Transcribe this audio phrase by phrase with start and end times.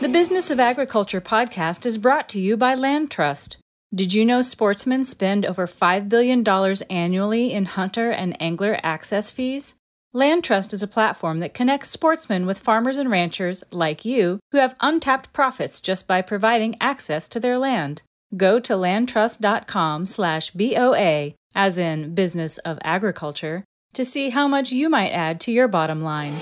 [0.00, 3.58] The Business of Agriculture podcast is brought to you by Land Trust.
[3.94, 6.42] Did you know sportsmen spend over $5 billion
[6.88, 9.74] annually in hunter and angler access fees?
[10.14, 14.58] Land Trust is a platform that connects sportsmen with farmers and ranchers like you who
[14.58, 18.00] have untapped profits just by providing access to their land.
[18.34, 24.88] Go to landtrust.com slash BOA, as in Business of Agriculture, to see how much you
[24.88, 26.38] might add to your bottom line.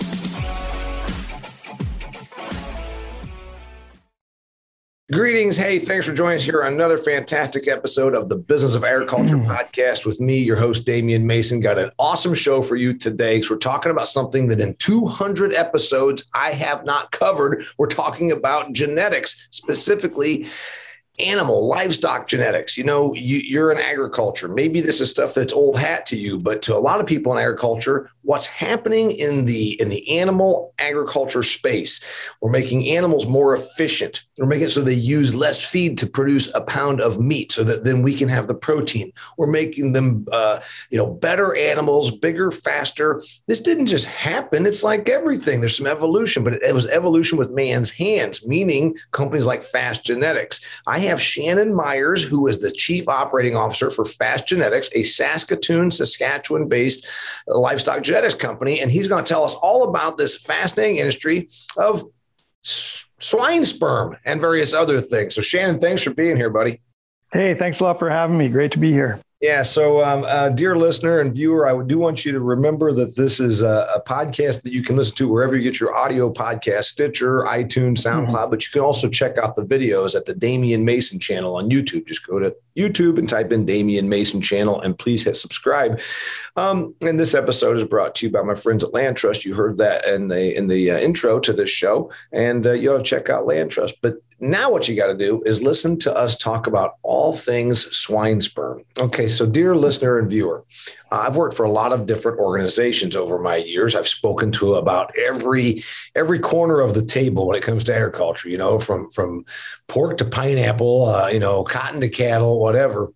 [5.11, 5.57] Greetings.
[5.57, 9.37] Hey, thanks for joining us here on another fantastic episode of the Business of Agriculture
[9.37, 9.47] mm.
[9.47, 11.61] podcast with me, your host, Damian Mason.
[11.61, 13.41] Got an awesome show for you today.
[13.41, 17.63] So we're talking about something that in 200 episodes I have not covered.
[17.79, 20.47] We're talking about genetics, specifically
[21.21, 22.77] animal, livestock genetics.
[22.77, 24.49] You know, you, are in agriculture.
[24.49, 27.33] Maybe this is stuff that's old hat to you, but to a lot of people
[27.33, 32.01] in agriculture, what's happening in the in the animal agriculture space,
[32.41, 34.25] we're making animals more efficient.
[34.37, 37.85] We're making so they use less feed to produce a pound of meat, so that
[37.85, 39.13] then we can have the protein.
[39.37, 40.61] We're making them, uh,
[40.91, 43.23] you know, better animals, bigger, faster.
[43.47, 44.67] This didn't just happen.
[44.67, 45.61] It's like everything.
[45.61, 50.05] There's some evolution, but it, it was evolution with man's hands, meaning companies like Fast
[50.05, 50.61] Genetics.
[50.87, 55.91] I have Shannon Myers, who is the chief operating officer for Fast Genetics, a Saskatoon,
[55.91, 57.07] Saskatchewan based
[57.47, 58.81] livestock genetics company.
[58.81, 62.03] And he's going to tell us all about this fascinating industry of
[62.63, 65.35] swine sperm and various other things.
[65.35, 66.81] So, Shannon, thanks for being here, buddy.
[67.33, 68.49] Hey, thanks a lot for having me.
[68.49, 69.21] Great to be here.
[69.41, 69.63] Yeah.
[69.63, 73.39] So, um, uh, dear listener and viewer, I do want you to remember that this
[73.39, 76.85] is a, a, podcast that you can listen to wherever you get your audio podcast,
[76.85, 78.51] Stitcher, iTunes, SoundCloud, mm-hmm.
[78.51, 82.09] but you can also check out the videos at the Damian Mason channel on YouTube.
[82.09, 86.01] Just go to YouTube and type in Damian Mason channel and please hit subscribe.
[86.57, 89.45] Um, and this episode is brought to you by my friends at Land Trust.
[89.45, 92.93] You heard that in the in the uh, intro to this show, and uh, you
[92.93, 94.03] ought to check out Land Trust.
[94.03, 97.91] But now, what you got to do is listen to us talk about all things
[97.97, 98.85] swine sperm.
[98.97, 100.65] Okay, so dear listener and viewer,
[101.11, 103.97] I've worked for a lot of different organizations over my years.
[103.97, 105.83] I've spoken to about every
[106.15, 108.49] every corner of the table when it comes to agriculture.
[108.49, 109.45] You know, from from
[109.89, 113.13] pork to pineapple, uh, you know, cotton to cattle, whatever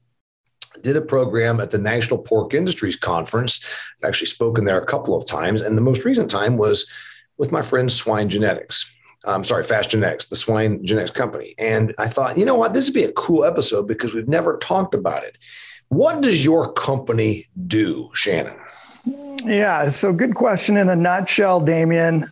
[0.83, 3.65] did a program at the National Pork Industries Conference.
[4.03, 6.91] I've actually spoken there a couple of times, and the most recent time was
[7.39, 8.93] with my friend Swine Genetics.
[9.25, 11.55] I'm sorry, Fast Genetics, the swine genetics company.
[11.59, 14.59] And I thought, you know what, this would be a cool episode because we've never
[14.59, 15.39] talked about it.
[15.89, 18.59] What does your company do, Shannon?
[19.45, 20.77] Yeah, so good question.
[20.77, 22.31] In a nutshell, Damian,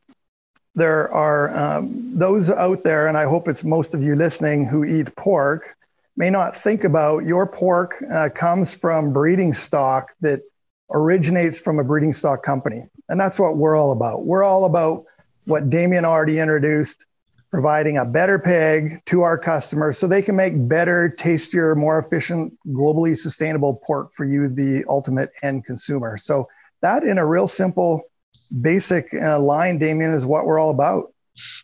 [0.75, 4.84] there are um, those out there, and I hope it's most of you listening who
[4.84, 5.77] eat pork,
[6.17, 10.41] may not think about your pork uh, comes from breeding stock that
[10.93, 12.84] originates from a breeding stock company.
[13.09, 14.25] And that's what we're all about.
[14.25, 15.05] We're all about
[15.45, 17.06] what Damian already introduced,
[17.51, 22.56] providing a better peg to our customers so they can make better, tastier, more efficient,
[22.69, 26.17] globally sustainable pork for you, the ultimate end consumer.
[26.17, 26.49] So,
[26.83, 28.03] that in a real simple,
[28.62, 31.12] basic uh, line, Damian, is what we're all about.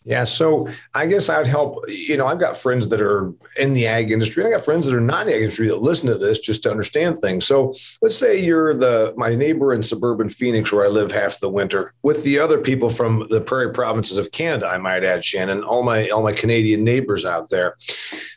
[0.04, 0.24] Yeah.
[0.24, 1.84] So I guess I would help.
[1.88, 4.44] You know, I've got friends that are in the ag industry.
[4.44, 6.62] I got friends that are not in the ag industry that listen to this just
[6.64, 7.46] to understand things.
[7.46, 7.72] So
[8.02, 11.92] let's say you're the my neighbor in suburban Phoenix, where I live half the winter,
[12.02, 14.66] with the other people from the prairie provinces of Canada.
[14.66, 17.76] I might add, Shannon, all my all my Canadian neighbors out there.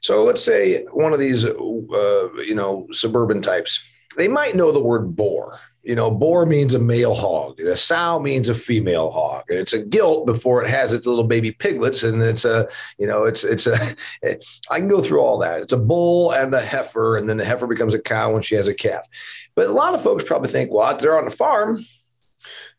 [0.01, 3.83] So let's say one of these, uh, you know, suburban types.
[4.17, 7.59] They might know the word boar you know, boar means a male hog.
[7.59, 9.45] A sow means a female hog.
[9.49, 12.03] And it's a gilt before it has its little baby piglets.
[12.03, 12.67] And it's a,
[12.97, 13.77] you know, it's, it's a,
[14.71, 15.61] I can go through all that.
[15.61, 17.17] It's a bull and a heifer.
[17.17, 19.07] And then the heifer becomes a cow when she has a calf.
[19.55, 21.79] But a lot of folks probably think, well, out there on the farm,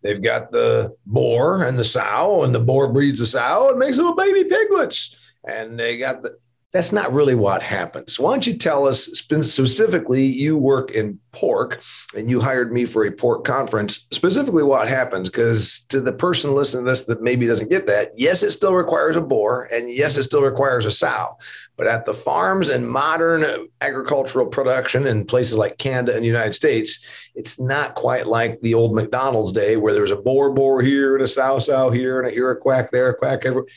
[0.03, 3.97] they've got the boar and the sow, and the boar breeds the sow and makes
[3.97, 5.17] little baby piglets.
[5.44, 6.38] And they got the,
[6.72, 8.20] that's not really what happens.
[8.20, 10.22] Why don't you tell us specifically?
[10.22, 11.82] You work in pork
[12.16, 15.28] and you hired me for a pork conference, specifically what happens?
[15.28, 18.75] Because to the person listening to this that maybe doesn't get that, yes, it still
[18.75, 21.37] requires a boar and yes, it still requires a sow.
[21.76, 26.55] But at the farms and modern agricultural production in places like Canada and the United
[26.55, 31.17] States, it's not quite like the old McDonald's day where there's a boar boar here
[31.17, 33.69] and a sow sow here and a here a quack there, a quack everywhere.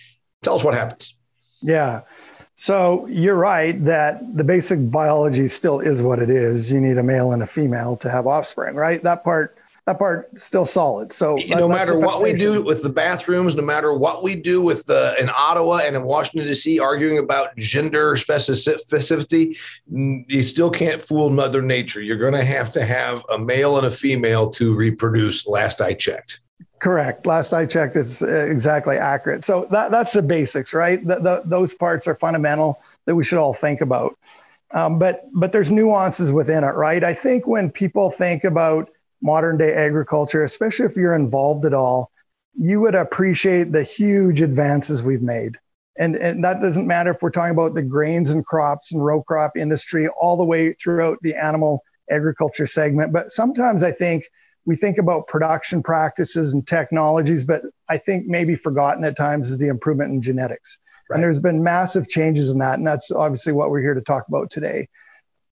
[0.44, 1.16] Tell us what happens.
[1.64, 2.02] Yeah.
[2.56, 6.72] So you're right that the basic biology still is what it is.
[6.72, 9.02] You need a male and a female to have offspring, right?
[9.04, 11.12] That part that part still solid.
[11.12, 14.62] So that, no matter what we do with the bathrooms, no matter what we do
[14.62, 16.80] with the in Ottawa and in Washington D.C.
[16.80, 19.58] arguing about gender specificity,
[19.90, 22.02] you still can't fool Mother Nature.
[22.02, 25.46] You're going to have to have a male and a female to reproduce.
[25.46, 26.40] Last I checked.
[26.84, 27.26] Correct.
[27.26, 29.46] Last I checked, it's uh, exactly accurate.
[29.46, 31.02] So that, that's the basics, right?
[31.02, 34.18] The, the, those parts are fundamental that we should all think about.
[34.74, 37.02] Um, but but there's nuances within it, right?
[37.02, 38.90] I think when people think about
[39.22, 42.12] modern day agriculture, especially if you're involved at all,
[42.54, 45.58] you would appreciate the huge advances we've made.
[45.98, 49.24] And, and that doesn't matter if we're talking about the grains and crops and row
[49.24, 53.14] crop industry, all the way throughout the animal agriculture segment.
[53.14, 54.26] But sometimes I think
[54.66, 59.58] we think about production practices and technologies, but I think maybe forgotten at times is
[59.58, 60.80] the improvement in genetics.
[61.10, 61.18] Right.
[61.18, 62.78] And there's been massive changes in that.
[62.78, 64.88] And that's obviously what we're here to talk about today.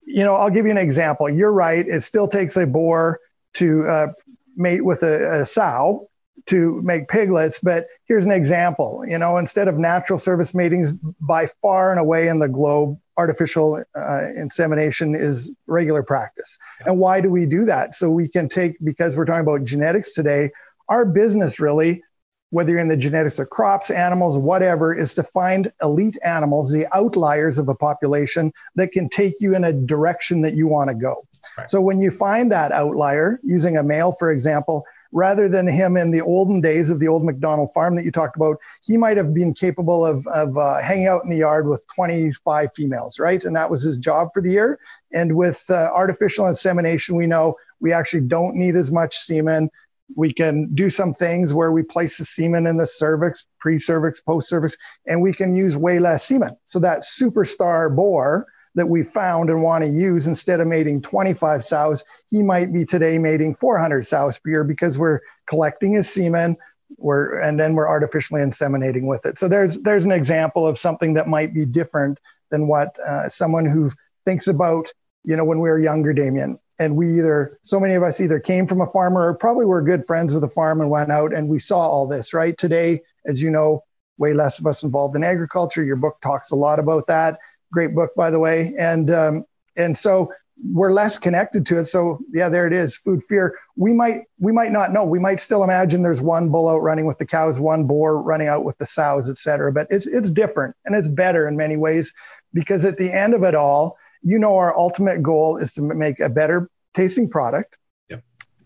[0.06, 1.30] You know, I'll give you an example.
[1.30, 1.86] You're right.
[1.88, 3.20] It still takes a boar
[3.56, 4.08] to uh,
[4.56, 6.10] mate with a, a sow
[6.46, 7.60] to make piglets.
[7.60, 9.04] But here's an example.
[9.08, 13.84] You know, instead of natural service matings, by far and away in the globe, artificial
[13.96, 16.58] uh, insemination is regular practice.
[16.86, 17.96] And why do we do that?
[17.96, 20.52] So we can take, because we're talking about genetics today,
[20.90, 22.04] our business really
[22.52, 26.86] whether you're in the genetics of crops, animals, whatever, is to find elite animals, the
[26.96, 30.94] outliers of a population that can take you in a direction that you want to
[30.94, 31.26] go.
[31.58, 31.70] Right.
[31.70, 36.12] So when you find that outlier, using a male, for example, rather than him in
[36.12, 39.34] the olden days of the old McDonald farm that you talked about, he might have
[39.34, 43.44] been capable of, of uh, hanging out in the yard with 25 females, right?
[43.44, 44.80] And that was his job for the year.
[45.14, 49.70] And with uh, artificial insemination, we know we actually don't need as much semen.
[50.16, 54.22] We can do some things where we place the semen in the cervix, pre cervix,
[54.22, 56.56] post cervix, and we can use way less semen.
[56.66, 58.46] So that superstar boar
[58.76, 62.86] that we found and want to use instead of mating 25 sows, he might be
[62.86, 66.58] today mating 400 sows per year because we're collecting his semen.
[66.98, 69.38] We're, and then we're artificially inseminating with it.
[69.38, 72.20] So there's there's an example of something that might be different
[72.50, 73.92] than what uh, someone who
[74.26, 74.92] thinks about
[75.24, 78.40] you know when we were younger, Damian, and we either so many of us either
[78.40, 81.34] came from a farmer or probably were good friends with a farm and went out
[81.34, 83.84] and we saw all this right today as you know
[84.18, 87.38] way less of us involved in agriculture your book talks a lot about that
[87.72, 88.74] great book by the way.
[88.78, 89.46] And um,
[89.76, 90.32] and so
[90.72, 91.86] we're less connected to it.
[91.86, 93.58] So yeah there it is food fear.
[93.76, 95.04] We might we might not know.
[95.04, 98.48] We might still imagine there's one bull out running with the cows one boar running
[98.48, 99.72] out with the sows et cetera.
[99.72, 102.14] But it's it's different and it's better in many ways
[102.54, 106.20] because at the end of it all you know our ultimate goal is to make
[106.20, 107.78] a better tasting product.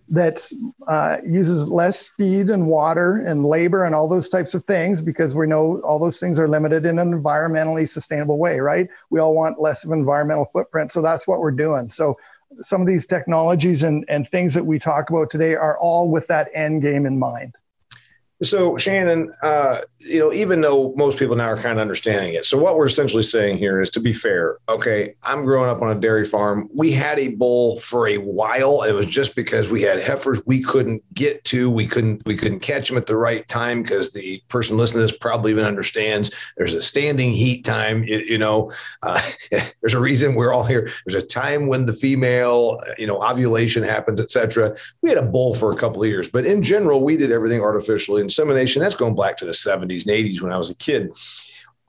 [0.08, 0.52] That
[0.88, 5.36] uh, uses less feed and water and labor and all those types of things because
[5.36, 8.88] we know all those things are limited in an environmentally sustainable way right?
[9.10, 11.90] We all want less of an environmental footprint so that's what we're doing.
[11.90, 12.18] So
[12.58, 16.28] some of these technologies and, and things that we talk about today are all with
[16.28, 17.56] that end game in mind
[18.44, 22.46] so, Shannon, uh, you know, even though most people now are kind of understanding it,
[22.46, 25.96] so what we're essentially saying here is to be fair, okay, I'm growing up on
[25.96, 26.70] a dairy farm.
[26.74, 28.84] We had a bull for a while.
[28.84, 31.72] It was just because we had heifers we couldn't get to.
[31.72, 35.12] We couldn't we couldn't catch them at the right time because the person listening to
[35.14, 38.04] this probably even understands there's a standing heat time.
[38.04, 38.72] You, you know,
[39.02, 39.22] uh,
[39.82, 40.90] there's a reason we're all here.
[41.06, 44.76] There's a time when the female, you know, ovulation happens, etc.
[45.02, 47.62] We had a bull for a couple of years, but in general, we did everything
[47.62, 51.12] artificially insemination, that's going back to the 70s and 80s when I was a kid.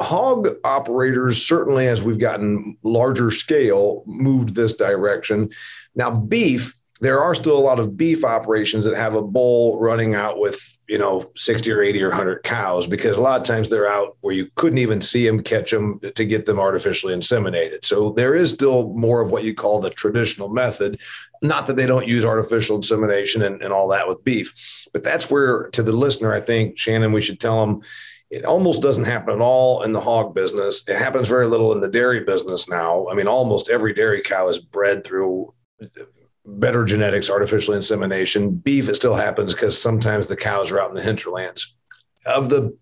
[0.00, 5.50] Hog operators, certainly as we've gotten larger scale, moved this direction.
[5.94, 10.14] Now, beef, there are still a lot of beef operations that have a bull running
[10.14, 13.68] out with you know 60 or 80 or 100 cows because a lot of times
[13.68, 17.84] they're out where you couldn't even see them catch them to get them artificially inseminated
[17.84, 21.00] so there is still more of what you call the traditional method
[21.42, 25.30] not that they don't use artificial insemination and, and all that with beef but that's
[25.30, 27.82] where to the listener i think shannon we should tell them
[28.28, 30.82] it almost doesn't happen at all in the hog business.
[30.88, 33.06] It happens very little in the dairy business now.
[33.06, 35.54] I mean, almost every dairy cow is bred through
[36.46, 38.50] better genetics, artificial insemination.
[38.52, 41.74] Beef, it still happens because sometimes the cows are out in the hinterlands.
[42.26, 42.76] Of the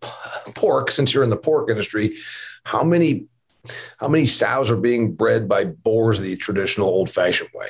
[0.55, 2.17] pork, since you're in the pork industry,
[2.65, 3.27] how many
[3.99, 7.69] how many sows are being bred by boars the traditional old fashioned way?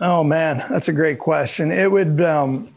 [0.00, 1.70] Oh man, that's a great question.
[1.70, 2.72] It would um,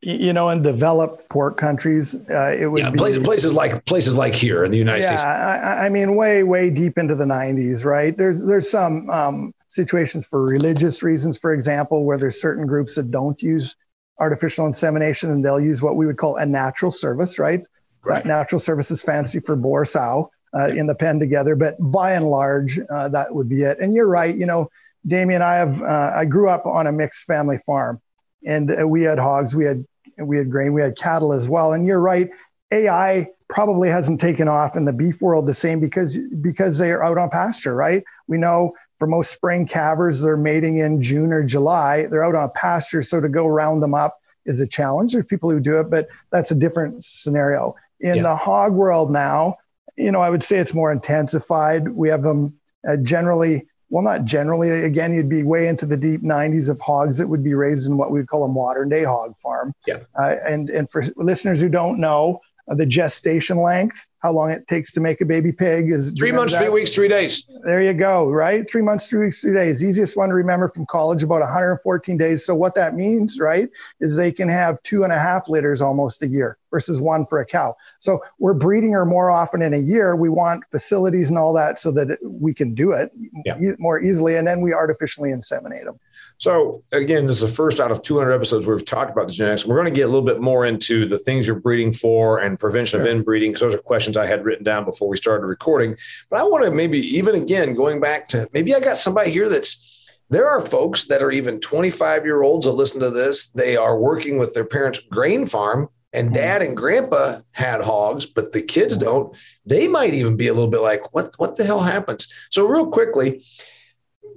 [0.00, 4.34] you know, in developed pork countries, uh, it would yeah, be places like places like
[4.34, 5.24] here in the United yeah, States.
[5.24, 8.16] I, I mean, way way deep into the '90s, right?
[8.16, 13.10] There's there's some um, situations for religious reasons, for example, where there's certain groups that
[13.10, 13.76] don't use
[14.18, 17.62] artificial insemination and they'll use what we would call a natural service, right?
[18.04, 18.24] right.
[18.24, 22.14] That natural service is fancy for boar sow uh, in the pen together, but by
[22.14, 23.78] and large, uh, that would be it.
[23.80, 24.68] And you're right, you know,
[25.06, 28.00] Damian, I have uh, I grew up on a mixed family farm
[28.46, 29.84] and uh, we had hogs, we had
[30.18, 31.72] we had grain, we had cattle as well.
[31.72, 32.28] And you're right,
[32.72, 37.02] AI probably hasn't taken off in the beef world the same because because they are
[37.02, 38.02] out on pasture, right?
[38.26, 42.06] We know for most spring calvers, they're mating in June or July.
[42.06, 45.12] They're out on pasture, so to go round them up is a challenge.
[45.12, 47.74] There's people who do it, but that's a different scenario.
[48.00, 48.22] In yeah.
[48.22, 49.56] the hog world now,
[49.96, 51.88] you know, I would say it's more intensified.
[51.88, 54.70] We have them uh, generally, well, not generally.
[54.70, 57.98] Again, you'd be way into the deep 90s of hogs that would be raised in
[57.98, 59.72] what we would call a modern day hog farm.
[59.86, 59.98] Yeah.
[60.18, 62.40] Uh, and and for listeners who don't know,
[62.70, 66.32] uh, the gestation length how long it takes to make a baby pig is three
[66.32, 66.64] months, that?
[66.64, 67.44] three weeks, three days.
[67.64, 68.68] There you go, right?
[68.68, 69.84] Three months, three weeks, three days.
[69.84, 72.44] Easiest one to remember from college, about 114 days.
[72.44, 73.68] So, what that means, right,
[74.00, 77.40] is they can have two and a half litters almost a year versus one for
[77.40, 77.76] a cow.
[78.00, 80.16] So, we're breeding her more often in a year.
[80.16, 83.12] We want facilities and all that so that we can do it
[83.44, 83.56] yeah.
[83.78, 84.34] more easily.
[84.34, 86.00] And then we artificially inseminate them.
[86.38, 89.32] So again, this is the first out of 200 episodes where we've talked about the
[89.32, 89.66] genetics.
[89.66, 92.58] We're going to get a little bit more into the things you're breeding for and
[92.58, 93.08] prevention sure.
[93.08, 95.96] of inbreeding because those are questions I had written down before we started recording.
[96.30, 99.48] But I want to maybe even again going back to maybe I got somebody here
[99.48, 99.84] that's
[100.30, 103.48] there are folks that are even 25 year olds that listen to this.
[103.48, 106.34] They are working with their parents' grain farm and hmm.
[106.34, 109.34] dad and grandpa had hogs, but the kids don't.
[109.66, 112.32] They might even be a little bit like, what, what the hell happens?
[112.50, 113.42] So, real quickly,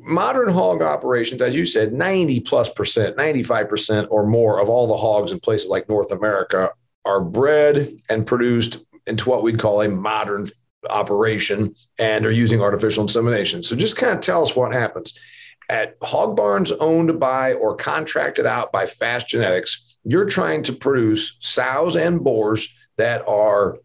[0.02, 4.98] modern hog operations, as you said, 90 plus percent, 95% or more of all the
[4.98, 6.72] hogs in places like North America
[7.06, 10.50] are bred and produced into what we'd call a modern
[10.90, 13.64] operation and are using artificial insemination.
[13.64, 15.18] So just kind of tell us what happens.
[15.70, 21.38] At hog barns owned by or contracted out by Fast Genetics, you're trying to produce
[21.40, 23.78] sows and boars that are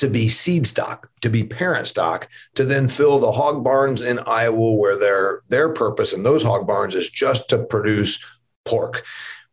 [0.00, 4.18] to be seed stock, to be parent stock, to then fill the hog barns in
[4.20, 8.24] Iowa where their their purpose in those hog barns is just to produce
[8.64, 9.04] pork,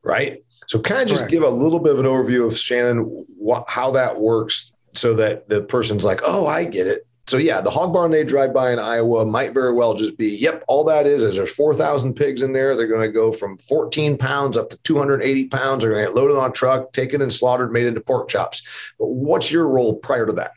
[0.04, 0.44] right?
[0.68, 1.32] So kind of just Correct.
[1.32, 3.26] give a little bit of an overview of Shannon
[3.68, 7.70] how that works so that the person's like, "Oh, I get it." So yeah, the
[7.70, 11.06] hog barn they drive by in Iowa might very well just be, yep, all that
[11.06, 12.76] is is there's 4,000 pigs in there.
[12.76, 15.84] They're going to go from 14 pounds up to 280 pounds.
[15.84, 18.94] They're going to get loaded on a truck, taken and slaughtered, made into pork chops.
[18.98, 20.52] But what's your role prior to that?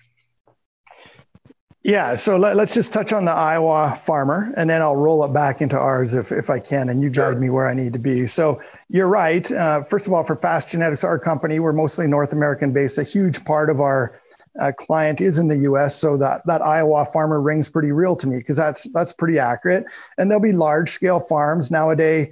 [1.83, 5.33] Yeah, so let, us just touch on the Iowa farmer, and then I'll roll it
[5.33, 7.41] back into ours if, if I can, and you guide sure.
[7.41, 8.27] me where I need to be.
[8.27, 9.51] So you're right.
[9.51, 12.99] Uh, first of all, for Fast Genetics, our company, we're mostly North American based.
[12.99, 14.21] A huge part of our
[14.61, 18.27] uh, client is in the U.S., so that that Iowa farmer rings pretty real to
[18.27, 19.85] me because that's that's pretty accurate.
[20.19, 22.29] And there'll be large scale farms nowadays.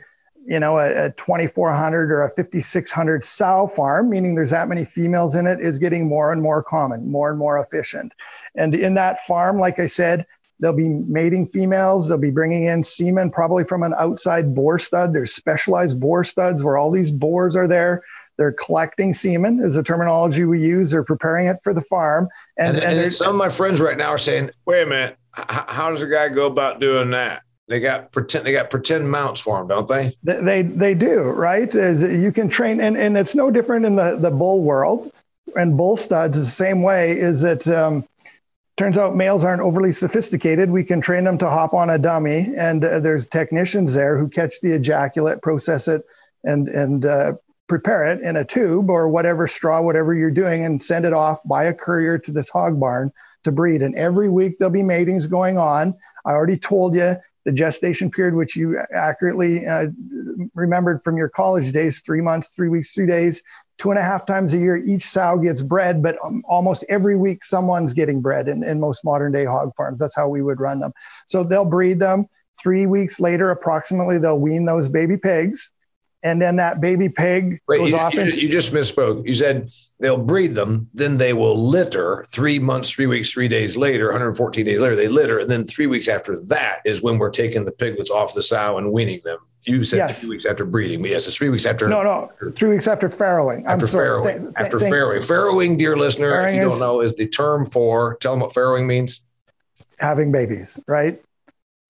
[0.47, 5.37] You know, a, a 2,400 or a 5,600 sow farm, meaning there's that many females
[5.37, 8.15] in it, is getting more and more common, more and more efficient.
[8.55, 10.25] And in that farm, like I said,
[10.61, 12.09] they'll be mating females.
[12.09, 15.13] They'll be bringing in semen, probably from an outside boar stud.
[15.13, 18.03] There's specialized boar studs where all these boars are there.
[18.39, 20.93] They're collecting semen, is the terminology we use.
[20.93, 22.29] They're preparing it for the farm.
[22.57, 25.91] And, and, and some of my friends right now are saying, "Wait a minute, how
[25.91, 29.59] does a guy go about doing that?" They got pretend they got pretend mounts for
[29.59, 30.17] them, don't they?
[30.23, 31.73] They they, they do, right?
[31.75, 35.13] Is you can train, and, and it's no different in the the bull world.
[35.57, 37.13] And bull studs the same way.
[37.13, 38.07] Is that um,
[38.77, 40.71] turns out males aren't overly sophisticated.
[40.71, 44.29] We can train them to hop on a dummy, and uh, there's technicians there who
[44.29, 46.07] catch the ejaculate, process it,
[46.45, 47.33] and and uh,
[47.69, 51.39] prepare it in a tube or whatever straw, whatever you're doing, and send it off
[51.45, 53.11] by a courier to this hog barn
[53.45, 53.83] to breed.
[53.83, 55.95] And every week there'll be matings going on.
[56.25, 59.87] I already told you the gestation period, which you accurately uh,
[60.55, 63.43] remembered from your college days three months, three weeks, three days,
[63.79, 64.77] two and a half times a year.
[64.77, 69.05] Each sow gets bred, but um, almost every week someone's getting bred in, in most
[69.05, 70.01] modern day hog farms.
[70.01, 70.93] That's how we would run them.
[71.27, 72.27] So they'll breed them.
[72.61, 75.71] Three weeks later, approximately, they'll wean those baby pigs
[76.23, 78.15] and then that baby pig Wait, goes you, off.
[78.15, 79.27] You, you just misspoke.
[79.27, 79.71] You said
[80.01, 84.65] they'll breed them, then they will litter three months, three weeks, three days later, 114
[84.65, 85.39] days later, they litter.
[85.39, 88.79] And then three weeks after that is when we're taking the piglets off the sow
[88.79, 89.39] and weaning them.
[89.65, 90.21] You said yes.
[90.21, 91.05] three weeks after breeding.
[91.05, 91.89] Yes, it's three weeks after.
[91.89, 93.65] No, no, three weeks after farrowing.
[93.67, 94.09] After I'm sorry.
[94.09, 94.25] farrowing.
[94.25, 95.19] Th- th- after th- farrowing.
[95.19, 98.53] Farrowing, dear listener, farrowing if you don't know, is the term for, tell them what
[98.53, 99.21] farrowing means.
[99.99, 101.21] Having babies, right?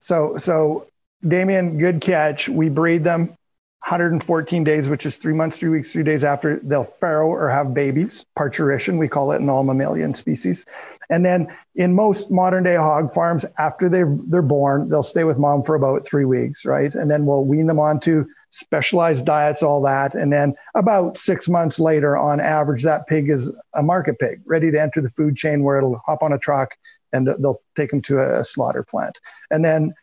[0.01, 0.89] So, so
[1.27, 2.49] Damian, good catch.
[2.49, 3.37] We breed them
[3.81, 7.73] 114 days, which is three months, three weeks, three days after they'll farrow or have
[7.73, 10.67] babies, parturition, we call it in all mammalian species.
[11.11, 15.39] And then in most modern day hog farms, after they're, they're born, they'll stay with
[15.39, 16.93] mom for about three weeks, right?
[16.93, 20.15] And then we'll wean them onto specialized diets, all that.
[20.15, 24.71] And then about six months later, on average, that pig is a market pig, ready
[24.73, 26.77] to enter the food chain where it'll hop on a truck
[27.13, 29.19] and they'll take them to a slaughter plant.
[29.51, 29.95] And then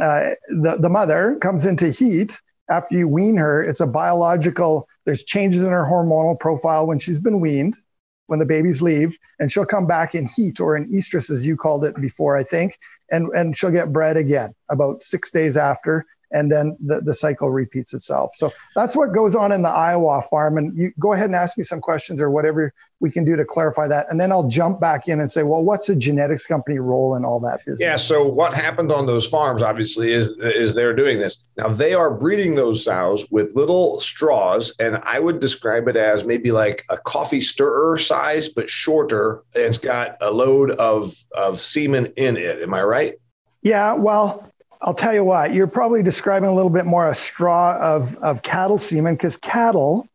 [0.00, 5.24] uh, the, the mother comes into heat after you wean her, it's a biological, there's
[5.24, 7.76] changes in her hormonal profile when she's been weaned,
[8.26, 11.56] when the babies leave, and she'll come back in heat or in estrus, as you
[11.56, 12.78] called it before, I think,
[13.10, 16.04] and, and she'll get bred again about six days after.
[16.30, 18.32] And then the, the cycle repeats itself.
[18.34, 20.58] So that's what goes on in the Iowa farm.
[20.58, 23.44] And you go ahead and ask me some questions or whatever we can do to
[23.44, 24.06] clarify that.
[24.10, 27.24] And then I'll jump back in and say, well, what's the genetics company role in
[27.24, 27.80] all that business?
[27.80, 27.96] Yeah.
[27.96, 31.46] So what happened on those farms, obviously, is is they're doing this.
[31.56, 36.24] Now they are breeding those sows with little straws, and I would describe it as
[36.24, 39.42] maybe like a coffee stirrer size, but shorter.
[39.54, 42.62] And it's got a load of of semen in it.
[42.62, 43.14] Am I right?
[43.62, 43.92] Yeah.
[43.92, 48.14] Well, I'll tell you what, you're probably describing a little bit more a straw of,
[48.16, 50.08] of cattle semen because cattle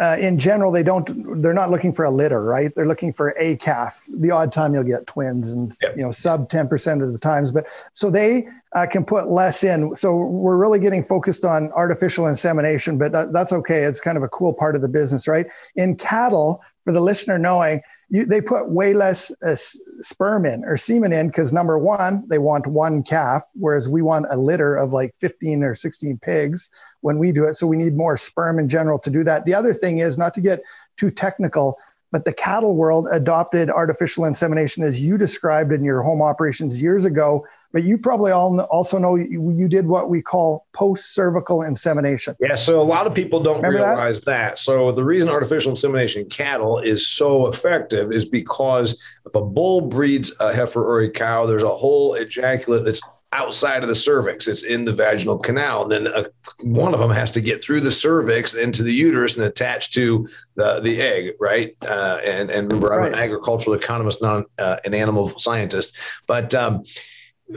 [0.00, 1.42] uh, in general, they don't.
[1.42, 2.72] They're not looking for a litter, right?
[2.74, 4.06] They're looking for a calf.
[4.16, 5.96] The odd time you'll get twins, and yep.
[5.96, 7.52] you know, sub ten percent of the times.
[7.52, 9.94] But so they uh, can put less in.
[9.94, 13.82] So we're really getting focused on artificial insemination, but that, that's okay.
[13.82, 15.46] It's kind of a cool part of the business, right?
[15.76, 20.76] In cattle, for the listener knowing, you, they put way less uh, sperm in or
[20.76, 24.92] semen in because number one, they want one calf, whereas we want a litter of
[24.92, 26.68] like 15 or 16 pigs
[27.00, 27.54] when we do it.
[27.54, 29.44] So we need more sperm in general to do that.
[29.44, 30.62] The other thing is not to get
[30.96, 31.78] too technical,
[32.10, 37.04] but the cattle world adopted artificial insemination as you described in your home operations years
[37.04, 41.62] ago but you probably all also know you, you did what we call post cervical
[41.62, 42.36] insemination.
[42.40, 44.50] Yeah, so a lot of people don't Remember realize that?
[44.50, 44.58] that?
[44.58, 49.80] So the reason artificial insemination in cattle is so effective is because if a bull
[49.80, 53.00] breeds a heifer or a cow, there's a whole ejaculate that's
[53.32, 54.46] outside of the cervix.
[54.46, 55.82] It's in the vaginal canal.
[55.84, 56.26] And then a,
[56.62, 60.28] one of them has to get through the cervix into the uterus and attach to
[60.56, 61.74] the, the egg, right?
[61.82, 65.96] Uh, and, and remember, I'm an agricultural economist, not uh, an animal scientist.
[66.26, 66.84] But um,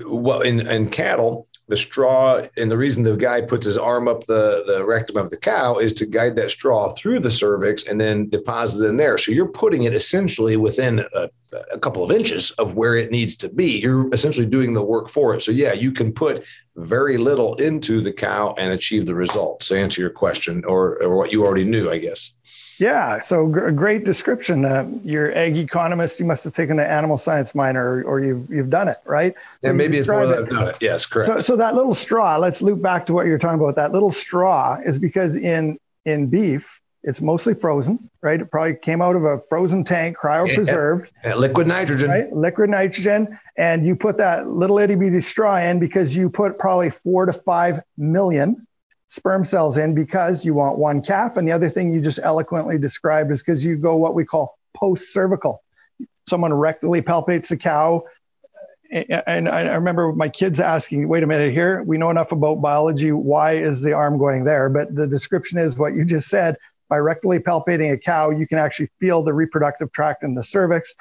[0.05, 4.25] well, in, in cattle, the straw and the reason the guy puts his arm up
[4.25, 7.99] the, the rectum of the cow is to guide that straw through the cervix and
[7.99, 9.17] then deposit it in there.
[9.17, 11.29] So you're putting it essentially within a,
[11.71, 13.79] a, couple of inches of where it needs to be.
[13.79, 15.41] You're essentially doing the work for it.
[15.41, 16.43] So yeah, you can put
[16.75, 19.69] very little into the cow and achieve the results.
[19.69, 22.31] To answer your question or, or what you already knew, I guess.
[22.79, 24.65] Yeah, so g- great description.
[24.65, 26.19] Uh, you're ag economist.
[26.19, 29.33] You must have taken an animal science minor, or, or you've you've done it, right?
[29.61, 30.35] So yeah, maybe it's more.
[30.35, 30.77] I've done it.
[30.81, 31.27] Yes, correct.
[31.27, 32.37] So, so that little straw.
[32.37, 33.75] Let's loop back to what you're talking about.
[33.75, 38.41] That little straw is because in in beef, it's mostly frozen, right?
[38.41, 41.11] It probably came out of a frozen tank, cryopreserved.
[41.23, 41.35] Yeah, yeah.
[41.35, 42.09] Liquid nitrogen.
[42.09, 42.31] Right?
[42.33, 43.39] Liquid nitrogen.
[43.57, 47.33] And you put that little itty bitty straw in because you put probably four to
[47.33, 48.65] five million
[49.07, 51.37] sperm cells in because you want one calf.
[51.37, 54.57] And the other thing you just eloquently described is because you go what we call
[54.75, 55.63] post cervical.
[56.27, 58.03] Someone rectally palpates the cow.
[58.91, 63.11] And I remember my kids asking, wait a minute here, we know enough about biology.
[63.11, 64.69] Why is the arm going there?
[64.69, 66.57] But the description is what you just said.
[66.87, 70.95] By rectally palpating a cow, you can actually feel the reproductive tract in the cervix,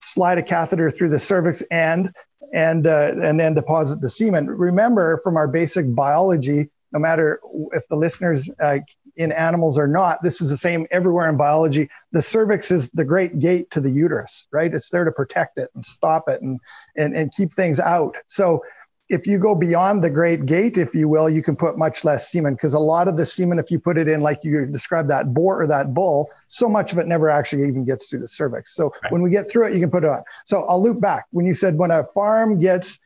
[0.00, 2.12] slide a catheter through the cervix and
[2.52, 4.48] and uh, and then deposit the semen.
[4.48, 7.40] Remember from our basic biology, no matter
[7.72, 8.78] if the listeners uh,
[9.16, 11.88] in animals or not, this is the same everywhere in biology.
[12.12, 14.72] The cervix is the great gate to the uterus, right?
[14.72, 16.60] It's there to protect it and stop it and,
[16.96, 18.16] and, and keep things out.
[18.26, 18.62] So
[19.10, 22.30] if you go beyond the great gate, if you will, you can put much less
[22.30, 25.10] semen because a lot of the semen, if you put it in, like you described
[25.10, 28.28] that boar or that bull, so much of it never actually even gets through the
[28.28, 28.74] cervix.
[28.76, 29.12] So right.
[29.12, 30.22] when we get through it, you can put it on.
[30.46, 31.26] So I'll loop back.
[31.32, 33.00] When you said when a farm gets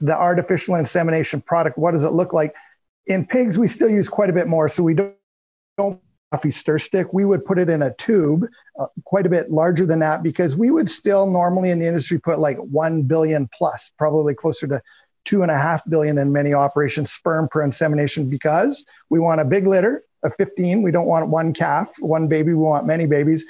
[0.00, 2.52] the artificial insemination product, what does it look like?
[3.06, 4.68] In pigs, we still use quite a bit more.
[4.68, 5.14] So we don't,
[5.76, 6.00] don't
[6.34, 7.12] coffee stir stick.
[7.12, 8.46] We would put it in a tube,
[8.78, 12.18] uh, quite a bit larger than that, because we would still normally in the industry
[12.18, 14.82] put like 1 billion plus, probably closer to
[15.24, 19.44] two and a half billion in many operations sperm per insemination because we want a
[19.44, 20.82] big litter of 15.
[20.82, 22.50] We don't want one calf, one baby.
[22.50, 23.46] We want many babies.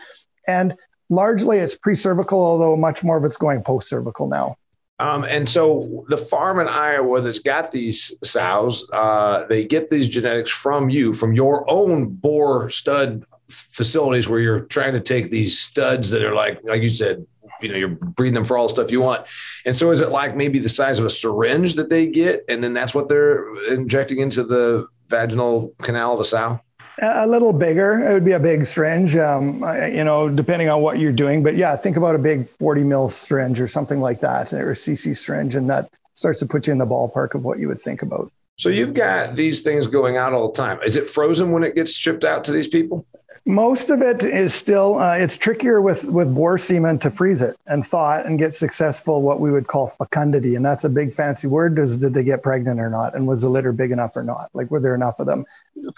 [0.47, 0.77] And
[1.09, 4.57] largely it's pre cervical, although much more of it's going post cervical now.
[5.05, 10.09] Um, and so the farm in Iowa that's got these sows, uh, they get these
[10.09, 15.59] genetics from you, from your own boar stud facilities where you're trying to take these
[15.59, 17.27] studs that are like, like you said,
[17.61, 19.27] you know, you're breeding them for all the stuff you want.
[19.67, 22.43] And so is it like maybe the size of a syringe that they get?
[22.49, 26.61] And then that's what they're injecting into the vaginal canal of a sow?
[27.02, 28.09] A little bigger.
[28.09, 31.42] It would be a big syringe, um, you know, depending on what you're doing.
[31.42, 34.74] But yeah, think about a big 40 mil syringe or something like that, or a
[34.74, 37.80] CC syringe, and that starts to put you in the ballpark of what you would
[37.80, 38.30] think about.
[38.57, 40.78] So you've got these things going out all the time.
[40.85, 43.04] Is it frozen when it gets shipped out to these people?
[43.46, 47.57] Most of it is still, uh, it's trickier with, with boar semen to freeze it
[47.66, 50.54] and thaw it and get successful, what we would call fecundity.
[50.54, 51.74] And that's a big fancy word.
[51.76, 53.14] Does, did they get pregnant or not?
[53.14, 54.48] And was the litter big enough or not?
[54.54, 55.44] Like, were there enough of them?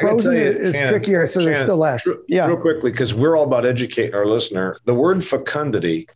[0.00, 2.08] Frozen you, is trickier, so there's still less.
[2.26, 2.48] yeah.
[2.48, 4.76] Real quickly, because we're all about educating our listener.
[4.84, 6.08] The word fecundity,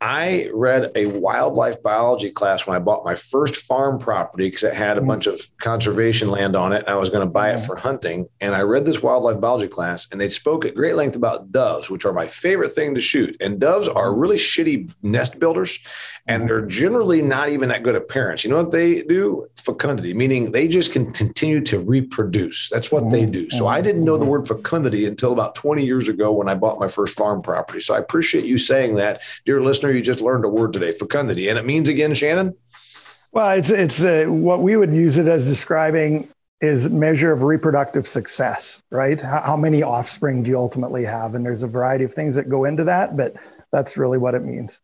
[0.00, 4.74] I read a wildlife biology class when I bought my first farm property because it
[4.74, 5.06] had a mm.
[5.06, 6.80] bunch of conservation land on it.
[6.80, 7.66] And I was going to buy it mm.
[7.66, 8.28] for hunting.
[8.42, 11.88] And I read this wildlife biology class and they spoke at great length about doves,
[11.88, 13.36] which are my favorite thing to shoot.
[13.40, 14.20] And doves are mm.
[14.20, 15.78] really shitty nest builders
[16.28, 18.44] and they're generally not even that good at parents.
[18.44, 19.46] You know what they do?
[19.56, 22.68] Fecundity, meaning they just can continue to reproduce.
[22.68, 23.48] That's what they do.
[23.48, 26.78] So I didn't know the word fecundity until about 20 years ago when I bought
[26.78, 27.80] my first farm property.
[27.80, 30.92] So I appreciate you saying that, dear listener listener, you just learned a word today,
[30.92, 31.48] fecundity.
[31.48, 32.54] And it means again, Shannon?
[33.32, 36.28] Well, it's, it's uh, what we would use it as describing
[36.62, 39.20] is measure of reproductive success, right?
[39.20, 41.34] How, how, many offspring do you ultimately have?
[41.34, 43.36] And there's a variety of things that go into that, but
[43.72, 44.80] that's really what it means.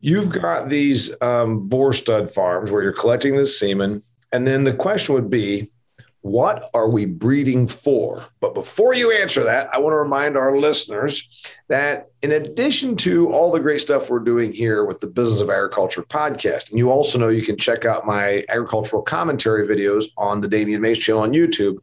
[0.00, 4.02] You've got these um, boar stud farms where you're collecting the semen.
[4.32, 5.70] And then the question would be,
[6.28, 8.26] what are we breeding for?
[8.40, 13.32] But before you answer that, I want to remind our listeners that in addition to
[13.32, 16.90] all the great stuff we're doing here with the Business of Agriculture podcast, and you
[16.90, 21.22] also know you can check out my agricultural commentary videos on the Damian Mason channel
[21.22, 21.78] on YouTube,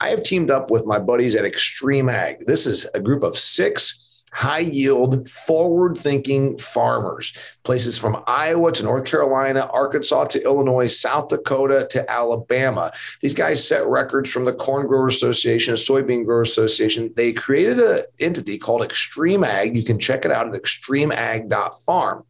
[0.00, 2.46] I have teamed up with my buddies at Extreme Ag.
[2.46, 3.98] This is a group of six
[4.32, 11.28] high yield, forward thinking farmers, places from Iowa to North Carolina, Arkansas to Illinois, South
[11.28, 12.92] Dakota to Alabama.
[13.20, 17.12] These guys set records from the Corn Growers Association, Soybean Growers Association.
[17.16, 19.76] They created an entity called Extreme Ag.
[19.76, 22.24] You can check it out at extremeag.farm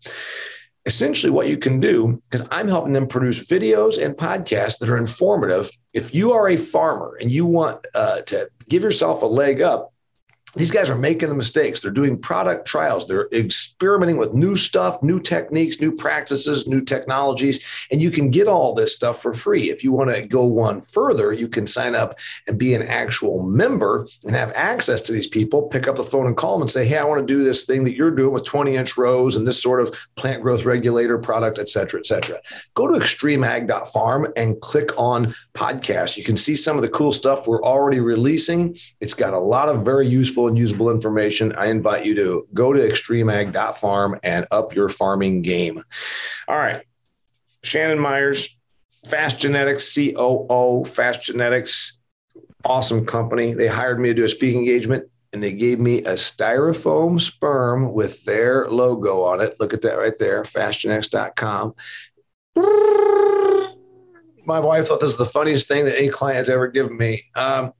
[0.86, 4.96] essentially what you can do because i'm helping them produce videos and podcasts that are
[4.96, 9.60] informative if you are a farmer and you want uh, to give yourself a leg
[9.60, 9.92] up
[10.58, 11.80] these guys are making the mistakes.
[11.80, 13.06] They're doing product trials.
[13.06, 17.64] They're experimenting with new stuff, new techniques, new practices, new technologies.
[17.92, 19.70] And you can get all this stuff for free.
[19.70, 22.18] If you want to go one further, you can sign up
[22.48, 25.62] and be an actual member and have access to these people.
[25.68, 27.64] Pick up the phone and call them and say, Hey, I want to do this
[27.64, 31.18] thing that you're doing with 20 inch rows and this sort of plant growth regulator
[31.18, 32.40] product, et cetera, et cetera.
[32.74, 36.16] Go to extremeag.farm and click on podcast.
[36.16, 38.76] You can see some of the cool stuff we're already releasing.
[39.00, 42.72] It's got a lot of very useful and usable information, I invite you to go
[42.72, 45.82] to extremeag.farm and up your farming game.
[46.48, 46.84] All right.
[47.62, 48.56] Shannon Myers,
[49.06, 51.98] Fast Genetics, COO, Fast Genetics,
[52.64, 53.54] awesome company.
[53.54, 57.92] They hired me to do a speaking engagement and they gave me a styrofoam sperm
[57.92, 59.56] with their logo on it.
[59.60, 61.74] Look at that right there, fastgenetics.com.
[64.46, 67.24] My wife thought this was the funniest thing that any client has ever given me.
[67.34, 67.72] Um,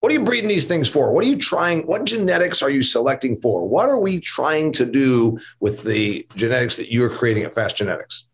[0.00, 1.12] what are you breeding these things for?
[1.12, 1.86] What are you trying?
[1.86, 3.66] What genetics are you selecting for?
[3.66, 8.24] What are we trying to do with the genetics that you're creating at Fast Genetics?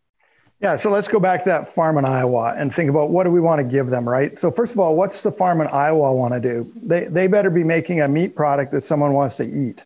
[0.61, 3.31] Yeah, so let's go back to that farm in Iowa and think about what do
[3.31, 4.39] we want to give them, right?
[4.39, 6.73] So first of all, what's the farm in Iowa want to do?
[6.83, 9.85] They they better be making a meat product that someone wants to eat,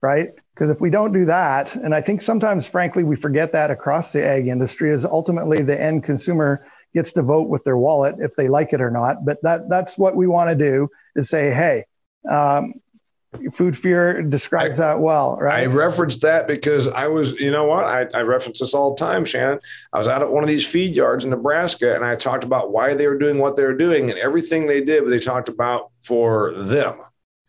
[0.00, 0.30] right?
[0.54, 4.12] Because if we don't do that, and I think sometimes, frankly, we forget that across
[4.12, 8.34] the ag industry, is ultimately the end consumer gets to vote with their wallet if
[8.36, 9.24] they like it or not.
[9.24, 11.84] But that that's what we want to do is say, hey,
[12.30, 12.74] um,
[13.52, 15.62] food fear describes I, that well, right?
[15.62, 17.84] I referenced that because I was, you know what?
[17.84, 19.58] I, I reference this all the time, Shannon.
[19.92, 22.72] I was out at one of these feed yards in Nebraska and I talked about
[22.72, 25.90] why they were doing what they were doing and everything they did, they talked about
[26.02, 26.94] for them.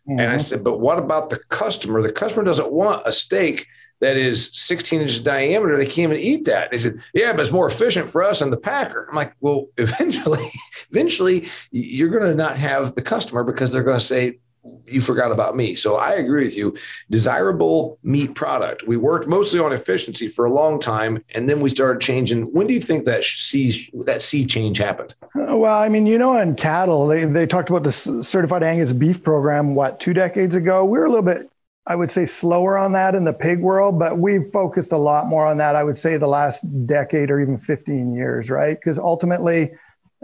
[0.08, 0.20] Mm-hmm.
[0.20, 2.02] And I said, but what about the customer?
[2.02, 3.66] The customer doesn't want a steak
[4.00, 6.70] that is 16 inches diameter, they can't even eat that.
[6.70, 9.06] They said, yeah, but it's more efficient for us and the packer.
[9.08, 10.50] I'm like, well, eventually,
[10.90, 14.38] eventually you're going to not have the customer because they're going to say,
[14.86, 15.74] you forgot about me.
[15.74, 16.76] So I agree with you.
[17.10, 18.86] Desirable meat product.
[18.86, 22.52] We worked mostly on efficiency for a long time, and then we started changing.
[22.52, 25.14] When do you think that sea that sea change happened?
[25.22, 28.92] Uh, well, I mean, you know, in cattle, they, they talked about the certified Angus
[28.92, 29.74] beef program.
[29.74, 30.84] What two decades ago?
[30.84, 31.50] We were a little bit
[31.86, 35.26] I would say slower on that in the pig world, but we've focused a lot
[35.26, 35.76] more on that.
[35.76, 38.76] I would say the last decade or even 15 years, right?
[38.78, 39.70] Because ultimately,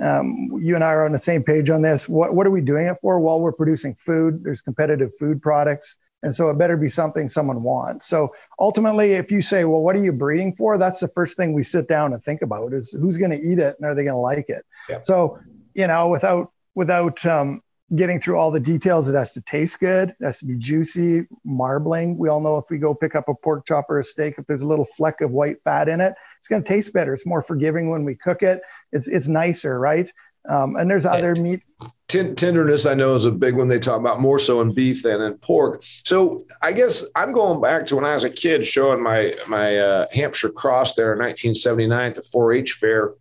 [0.01, 2.09] um, you and I are on the same page on this.
[2.09, 3.21] What, what are we doing it for?
[3.21, 4.43] Well, we're producing food.
[4.43, 5.99] There's competitive food products.
[6.23, 8.07] And so it better be something someone wants.
[8.07, 10.79] So ultimately, if you say, well, what are you breeding for?
[10.79, 13.59] That's the first thing we sit down and think about is who's going to eat
[13.59, 14.65] it and are they going to like it?
[15.03, 15.39] So,
[15.75, 17.63] you know, without, without um,
[17.97, 19.09] getting through all the details.
[19.09, 20.11] It has to taste good.
[20.11, 22.19] It has to be juicy, marbling.
[22.19, 24.47] We all know if we go pick up a pork chop or a steak, if
[24.47, 27.13] there's a little fleck of white fat in it, it's going to taste better.
[27.13, 28.63] It's more forgiving when we cook it.
[28.93, 30.11] It's it's nicer, right?
[30.49, 31.63] Um, and there's other meat.
[32.09, 35.21] Tenderness, I know, is a big one they talk about more so in beef than
[35.21, 35.83] in pork.
[36.05, 39.77] So I guess I'm going back to when I was a kid showing my my
[39.77, 43.15] uh, Hampshire cross there in 1979 at the 4-H fair.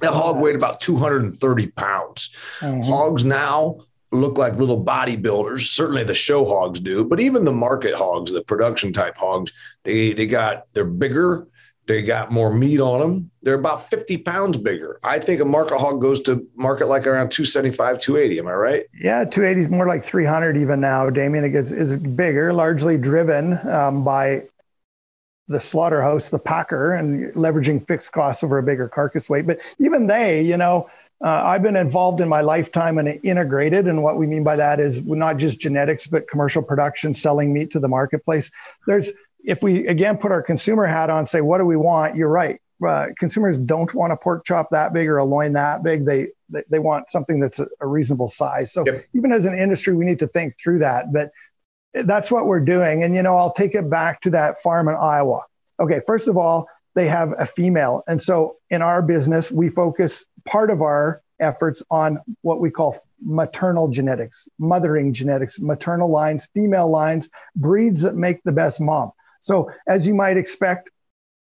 [0.00, 2.34] That hog weighed about 230 pounds.
[2.60, 2.82] Mm-hmm.
[2.82, 3.80] Hogs now
[4.12, 5.60] look like little bodybuilders.
[5.60, 9.52] Certainly the show hogs do, but even the market hogs, the production type hogs,
[9.84, 11.46] they they got they're bigger,
[11.86, 13.30] they got more meat on them.
[13.42, 14.98] They're about 50 pounds bigger.
[15.02, 18.38] I think a market hog goes to market like around 275, 280.
[18.38, 18.84] Am I right?
[19.00, 21.10] Yeah, 280 is more like 300 even now.
[21.10, 24.44] Damian it gets is bigger, largely driven um, by
[25.48, 29.46] the slaughterhouse, the packer, and leveraging fixed costs over a bigger carcass weight.
[29.48, 30.88] But even they, you know,
[31.22, 33.86] uh, I've been involved in my lifetime and integrated.
[33.86, 37.70] And what we mean by that is not just genetics, but commercial production, selling meat
[37.72, 38.50] to the marketplace.
[38.86, 39.12] There's,
[39.44, 42.16] if we again put our consumer hat on, say, what do we want?
[42.16, 42.60] You're right.
[42.86, 46.06] Uh, consumers don't want a pork chop that big or a loin that big.
[46.06, 48.72] They they, they want something that's a, a reasonable size.
[48.72, 49.04] So yep.
[49.14, 51.12] even as an industry, we need to think through that.
[51.12, 51.30] But
[51.92, 53.02] that's what we're doing.
[53.02, 55.42] And you know, I'll take it back to that farm in Iowa.
[55.78, 58.02] Okay, first of all, they have a female.
[58.08, 62.96] And so in our business, we focus part of our efforts on what we call
[63.22, 69.12] maternal genetics, mothering genetics, maternal lines, female lines, breeds that make the best mom.
[69.40, 70.90] So, as you might expect,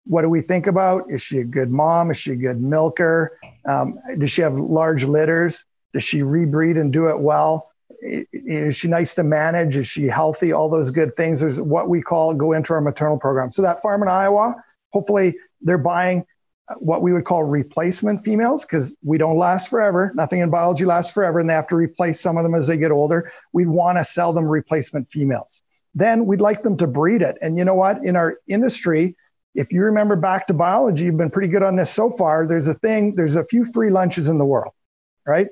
[0.05, 1.11] what do we think about?
[1.11, 2.11] Is she a good mom?
[2.11, 3.37] Is she a good milker?
[3.67, 5.65] Um, does she have large litters?
[5.93, 7.69] Does she rebreed and do it well?
[8.01, 9.75] Is she nice to manage?
[9.75, 10.53] Is she healthy?
[10.53, 13.49] All those good things is what we call go into our maternal program.
[13.49, 14.55] So, that farm in Iowa,
[14.91, 16.25] hopefully they're buying
[16.69, 20.11] uh, what we would call replacement females because we don't last forever.
[20.15, 22.77] Nothing in biology lasts forever, and they have to replace some of them as they
[22.77, 23.31] get older.
[23.53, 25.61] We'd want to sell them replacement females.
[25.95, 27.37] Then we'd like them to breed it.
[27.41, 28.03] And you know what?
[28.03, 29.15] In our industry,
[29.55, 32.47] if you remember back to biology, you've been pretty good on this so far.
[32.47, 34.73] There's a thing, there's a few free lunches in the world,
[35.25, 35.47] right?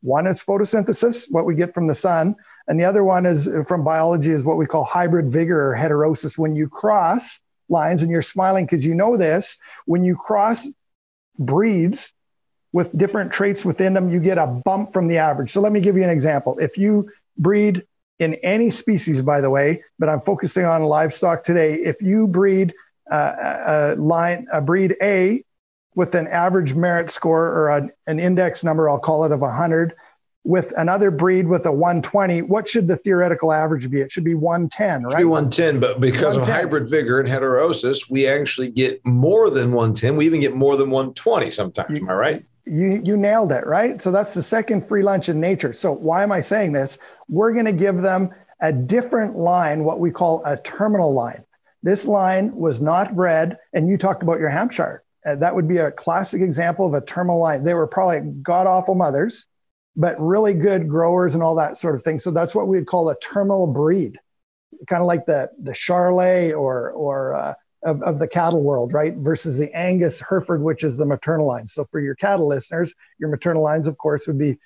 [0.00, 2.34] One is photosynthesis, what we get from the sun.
[2.66, 6.38] And the other one is from biology is what we call hybrid vigor or heterosis.
[6.38, 10.70] When you cross lines and you're smiling because you know this when you cross
[11.38, 12.12] breeds
[12.72, 15.50] with different traits within them you get a bump from the average.
[15.50, 16.58] So let me give you an example.
[16.58, 17.82] If you breed
[18.18, 22.72] in any species by the way but i'm focusing on livestock today if you breed
[23.10, 23.32] uh,
[23.66, 25.44] a line a breed a
[25.94, 29.94] with an average merit score or a, an index number i'll call it of 100
[30.44, 34.00] with another breed with a 120, what should the theoretical average be?
[34.00, 35.18] It should be 110, right?
[35.18, 36.42] Be 110, but because 110.
[36.42, 40.16] of hybrid vigor and heterosis, we actually get more than 110.
[40.16, 41.90] We even get more than 120 sometimes.
[41.90, 42.44] You, am I right?
[42.64, 44.00] You you nailed it, right?
[44.00, 45.72] So that's the second free lunch in nature.
[45.72, 46.98] So why am I saying this?
[47.28, 51.44] We're going to give them a different line, what we call a terminal line.
[51.84, 55.02] This line was not bred, and you talked about your Hampshire.
[55.26, 57.62] Uh, that would be a classic example of a terminal line.
[57.62, 59.46] They were probably god awful mothers
[59.96, 62.18] but really good growers and all that sort of thing.
[62.18, 64.18] So that's what we'd call a terminal breed,
[64.88, 69.14] kind of like the the Charolais or or uh, of, of the cattle world, right?
[69.16, 71.66] Versus the Angus Hereford, which is the maternal line.
[71.66, 74.58] So for your cattle listeners, your maternal lines, of course, would be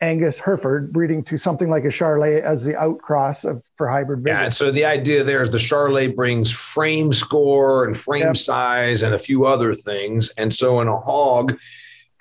[0.00, 4.36] Angus Hereford breeding to something like a Charolais as the outcross of for hybrid vigor.
[4.36, 8.36] Yeah, so the idea there is the Charolais brings frame score and frame yep.
[8.36, 11.58] size and a few other things, and so in a hog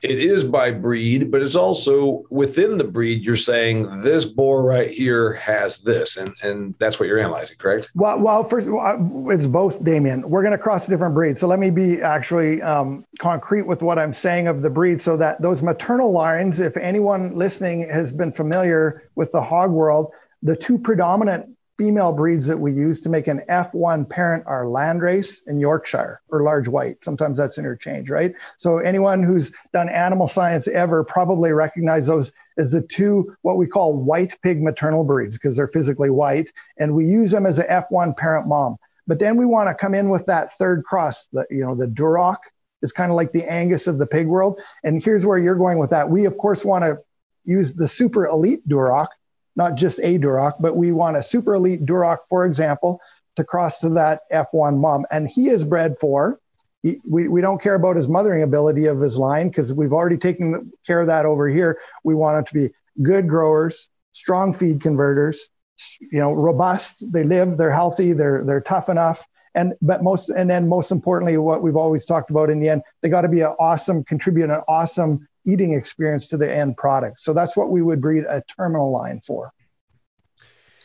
[0.03, 3.23] it is by breed, but it's also within the breed.
[3.23, 7.89] You're saying this boar right here has this, and and that's what you're analyzing, correct?
[7.95, 10.29] Well, well, first it's both, Damian.
[10.29, 13.97] We're going to cross different breeds, so let me be actually um, concrete with what
[13.97, 18.31] I'm saying of the breed, so that those maternal lines, if anyone listening has been
[18.31, 21.49] familiar with the hog world, the two predominant
[21.83, 26.41] female breeds that we use to make an F1 parent are Landrace and Yorkshire or
[26.41, 27.03] large white.
[27.03, 28.33] Sometimes that's interchange, right?
[28.55, 33.67] So anyone who's done animal science ever probably recognize those as the two what we
[33.67, 37.67] call white pig maternal breeds because they're physically white, and we use them as an
[37.67, 38.77] F1 parent mom.
[39.05, 41.87] But then we want to come in with that third cross, the you know the
[41.87, 42.37] Duroc
[42.81, 44.61] is kind of like the Angus of the pig world.
[44.85, 46.09] And here's where you're going with that.
[46.09, 46.99] We of course want to
[47.43, 49.07] use the super elite Duroc
[49.55, 52.99] not just a Duroc, but we want a super elite Duroc, for example,
[53.35, 55.05] to cross to that F1 mom.
[55.11, 56.39] And he is bred for,
[57.05, 60.71] we, we don't care about his mothering ability of his line because we've already taken
[60.85, 61.79] care of that over here.
[62.03, 65.49] We want him to be good growers, strong feed converters,
[65.99, 67.03] you know, robust.
[67.11, 69.25] They live, they're healthy, they're, they're tough enough.
[69.55, 72.81] And, but most, and then most importantly, what we've always talked about in the end,
[73.01, 77.19] they got to be an awesome, contribute an awesome eating experience to the end product.
[77.19, 79.51] So that's what we would breed a terminal line for.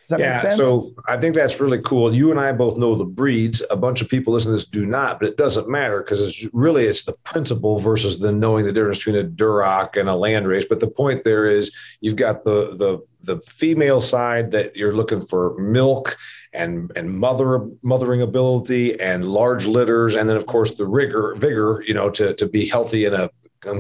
[0.08, 0.56] Does that yeah, make sense?
[0.56, 2.14] So I think that's really cool.
[2.14, 3.62] You and I both know the breeds.
[3.68, 6.48] A bunch of people listening to this do not, but it doesn't matter because it's
[6.54, 10.66] really it's the principle versus the knowing the difference between a Duroc and a landrace.
[10.66, 15.20] But the point there is you've got the the the female side that you're looking
[15.20, 16.16] for milk
[16.54, 21.84] and and mother mothering ability and large litters, and then of course the rigor vigor,
[21.86, 23.28] you know, to to be healthy in a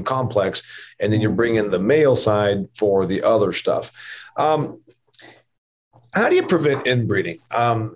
[0.04, 0.62] complex,
[1.00, 3.92] and then you're bringing the male side for the other stuff.
[4.36, 4.80] Um,
[6.14, 7.38] how do you prevent inbreeding?
[7.50, 7.94] Um,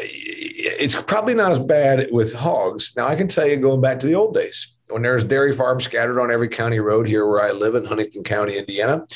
[0.00, 2.92] it's probably not as bad with hogs.
[2.96, 5.84] Now, I can tell you, going back to the old days, when there's dairy farms
[5.84, 9.06] scattered on every county road here where I live in Huntington County, Indiana,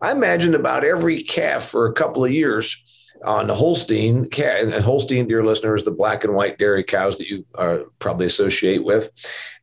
[0.00, 2.82] I imagined about every calf for a couple of years
[3.24, 7.44] on the Holstein and Holstein, dear listeners, the black and white dairy cows that you
[7.56, 9.10] uh, probably associate with.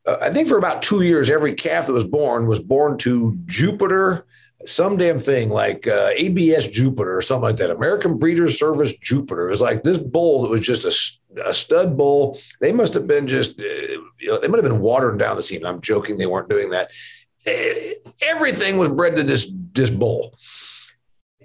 [0.08, 3.38] Uh, I think for about two years, every calf that was born was born to
[3.46, 4.26] Jupiter
[4.66, 7.70] some damn thing like uh, ABS Jupiter or something like that.
[7.70, 9.48] American Breeders Service Jupiter.
[9.48, 12.40] It was like this bull that was just a, a stud bull.
[12.62, 15.44] They must have been just, uh, you know, they might have been watering down the
[15.44, 15.66] seam.
[15.66, 16.18] I'm joking.
[16.18, 16.92] They weren't doing that.
[17.48, 20.36] Uh, everything was bred to this, this bull.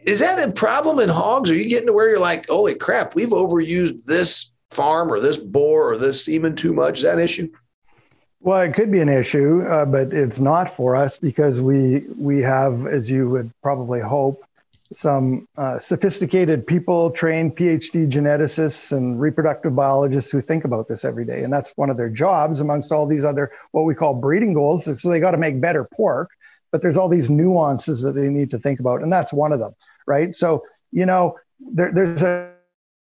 [0.07, 1.51] Is that a problem in hogs?
[1.51, 5.37] Are you getting to where you're like, holy crap, we've overused this farm or this
[5.37, 6.99] boar or this semen too much?
[6.99, 7.51] Is that an issue?
[8.43, 12.41] Well, it could be an issue, uh, but it's not for us because we we
[12.41, 14.43] have, as you would probably hope,
[14.95, 21.27] some uh, sophisticated people, trained PhD geneticists and reproductive biologists who think about this every
[21.27, 24.55] day, and that's one of their jobs amongst all these other what we call breeding
[24.55, 24.85] goals.
[25.01, 26.31] So they got to make better pork,
[26.73, 29.59] but there's all these nuances that they need to think about, and that's one of
[29.61, 29.75] them,
[30.07, 30.33] right?
[30.33, 32.50] So you know, there, there's a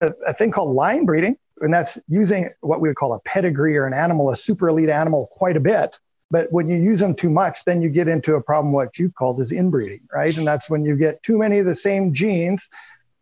[0.01, 3.85] a thing called line breeding, and that's using what we would call a pedigree or
[3.85, 5.97] an animal, a super elite animal, quite a bit.
[6.31, 9.15] But when you use them too much, then you get into a problem what you've
[9.15, 10.35] called is inbreeding, right?
[10.35, 12.67] And that's when you get too many of the same genes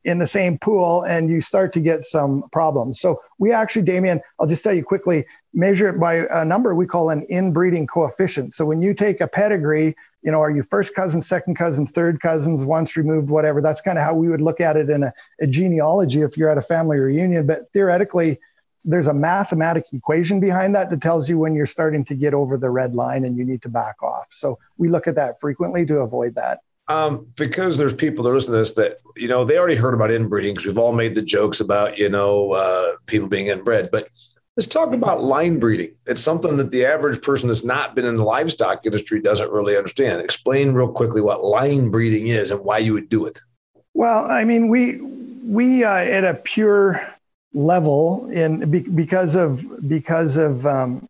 [0.06, 3.00] in the same pool and you start to get some problems.
[3.00, 6.86] So we actually, Damian, I'll just tell you quickly, measure it by a number we
[6.86, 8.54] call an inbreeding coefficient.
[8.54, 12.20] So when you take a pedigree, you know, are you first cousin, second cousin, third
[12.22, 13.62] cousins, once removed, whatever?
[13.62, 16.50] That's kind of how we would look at it in a, a genealogy if you're
[16.50, 17.48] at a family reunion.
[17.48, 18.40] But theoretically,
[18.86, 22.58] there's a mathematic equation behind that that tells you when you're starting to get over
[22.58, 24.28] the red line and you need to back off.
[24.30, 26.60] So we look at that frequently to avoid that.
[26.90, 30.12] Um, because there's people that listen to this that you know they already heard about
[30.12, 34.10] inbreeding because we've all made the jokes about you know uh, people being inbred, but
[34.58, 35.96] let's talk about line breeding.
[36.06, 39.78] It's something that the average person that's not been in the livestock industry doesn't really
[39.78, 40.22] understand.
[40.22, 43.40] Explain real quickly what line breeding is and why you would do it.
[43.94, 45.00] Well, I mean, we
[45.46, 47.02] we uh, at a pure
[47.54, 51.08] level in because of because of um,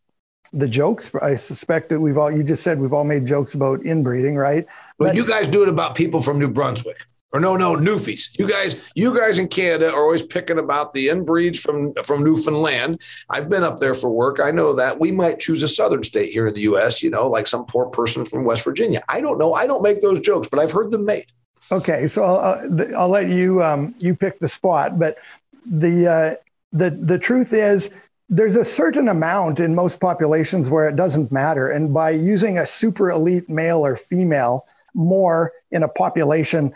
[0.51, 1.13] the jokes.
[1.21, 4.65] I suspect that we've all, you just said we've all made jokes about inbreeding, right?
[4.97, 6.97] But, but you guys do it about people from New Brunswick.
[7.33, 8.37] Or no, no, Newfies.
[8.37, 13.01] You guys, you guys in Canada are always picking about the inbreeds from from Newfoundland.
[13.27, 14.39] I've been up there for work.
[14.39, 17.01] I know that we might choose a southern state here in the U.S.
[17.01, 19.03] You know, like some poor person from West Virginia.
[19.09, 19.55] I don't know.
[19.55, 21.25] I don't make those jokes, but I've heard them made.
[21.71, 25.17] Okay, so I'll, I'll let you um, you pick the spot, but
[25.65, 26.35] the uh,
[26.71, 27.89] the the truth is
[28.29, 31.69] there's a certain amount in most populations where it doesn't matter.
[31.69, 36.73] And by using a super elite male or female more in a population,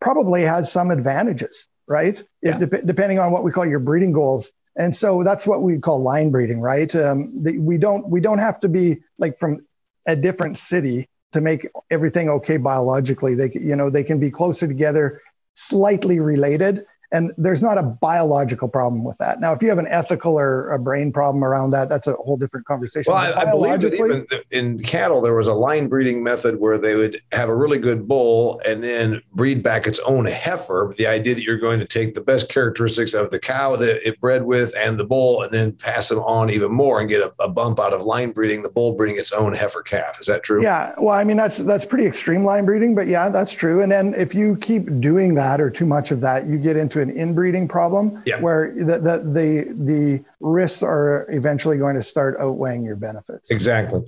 [0.00, 2.22] probably has some advantages, right?
[2.42, 2.58] Yeah.
[2.60, 4.52] It, de- depending on what we call your breeding goals.
[4.76, 6.94] And so that's what we call line breeding, right?
[6.94, 9.60] Um, the, we don't we don't have to be like from
[10.06, 13.34] a different city to make everything okay biologically.
[13.34, 15.22] They you know they can be closer together,
[15.54, 16.84] slightly related,
[17.16, 19.40] and there's not a biological problem with that.
[19.40, 22.36] Now, if you have an ethical or a brain problem around that, that's a whole
[22.36, 23.12] different conversation.
[23.12, 26.76] Well, I, I believe that even in cattle, there was a line breeding method where
[26.78, 30.94] they would have a really good bull and then breed back its own heifer.
[30.98, 34.20] The idea that you're going to take the best characteristics of the cow that it
[34.20, 37.32] bred with and the bull and then pass them on even more and get a,
[37.40, 40.20] a bump out of line breeding, the bull breeding its own heifer calf.
[40.20, 40.62] Is that true?
[40.62, 40.92] Yeah.
[40.98, 43.82] Well, I mean, that's, that's pretty extreme line breeding, but yeah, that's true.
[43.82, 47.00] And then if you keep doing that or too much of that, you get into
[47.08, 48.40] an inbreeding problem yeah.
[48.40, 53.50] where the, the, the, the risks are eventually going to start outweighing your benefits.
[53.50, 54.02] Exactly.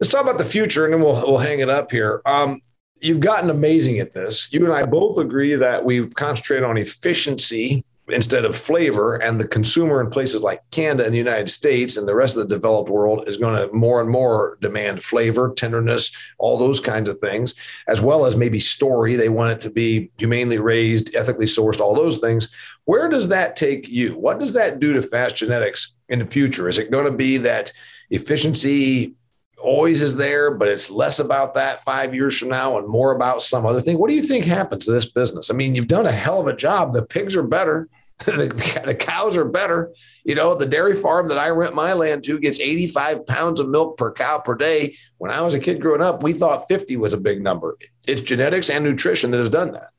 [0.00, 2.22] Let's talk about the future and then we'll, we'll hang it up here.
[2.26, 2.60] Um,
[3.00, 4.52] you've gotten amazing at this.
[4.52, 9.46] You and I both agree that we've concentrated on efficiency instead of flavor and the
[9.46, 12.90] consumer in places like Canada and the United States and the rest of the developed
[12.90, 17.54] world is going to more and more demand flavor, tenderness, all those kinds of things,
[17.86, 19.14] as well as maybe story.
[19.14, 22.48] They want it to be humanely raised, ethically sourced, all those things.
[22.84, 24.18] Where does that take you?
[24.18, 26.68] What does that do to fast genetics in the future?
[26.68, 27.72] Is it going to be that
[28.10, 29.14] efficiency
[29.62, 33.42] always is there, but it's less about that five years from now and more about
[33.42, 33.98] some other thing.
[33.98, 35.50] What do you think happens to this business?
[35.50, 36.92] I mean, you've done a hell of a job.
[36.92, 37.88] The pigs are better.
[38.26, 39.92] the, the cows are better.
[40.24, 43.68] You know, the dairy farm that I rent my land to gets 85 pounds of
[43.68, 44.96] milk per cow per day.
[45.18, 47.76] When I was a kid growing up, we thought 50 was a big number.
[48.06, 49.90] It's genetics and nutrition that has done that.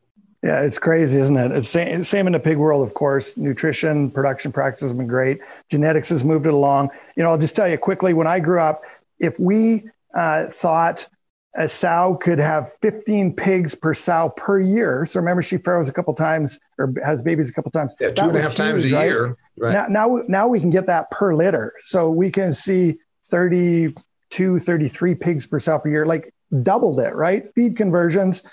[0.44, 1.52] Yeah, it's crazy, isn't it?
[1.52, 3.38] It's same, same in the pig world, of course.
[3.38, 5.40] Nutrition, production practices have been great.
[5.70, 6.92] Genetics has moved it along.
[7.16, 8.84] You know, I'll just tell you quickly when I grew up,
[9.20, 11.08] if we uh, thought
[11.56, 15.06] a sow could have 15 pigs per sow per year.
[15.06, 17.94] So remember, she farrows a couple times or has babies a couple times.
[18.00, 19.06] Yeah, two and a half huge, times a right?
[19.06, 19.38] year.
[19.58, 19.74] Right.
[19.74, 21.74] Now, now, now we can get that per litter.
[21.80, 26.34] So we can see 32, 33 pigs per sow per year, like
[26.64, 27.48] doubled it, right?
[27.54, 28.44] Feed conversions.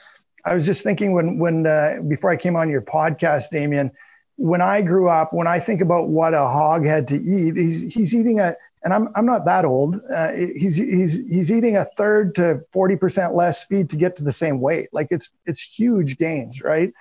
[0.44, 3.92] I was just thinking when, when, uh, before I came on your podcast, Damian,
[4.36, 7.94] when I grew up, when I think about what a hog had to eat, he's,
[7.94, 9.96] he's eating a, and I'm I'm not that old.
[10.12, 14.24] Uh, he's he's he's eating a third to forty percent less feed to get to
[14.24, 14.88] the same weight.
[14.92, 16.92] Like it's it's huge gains, right?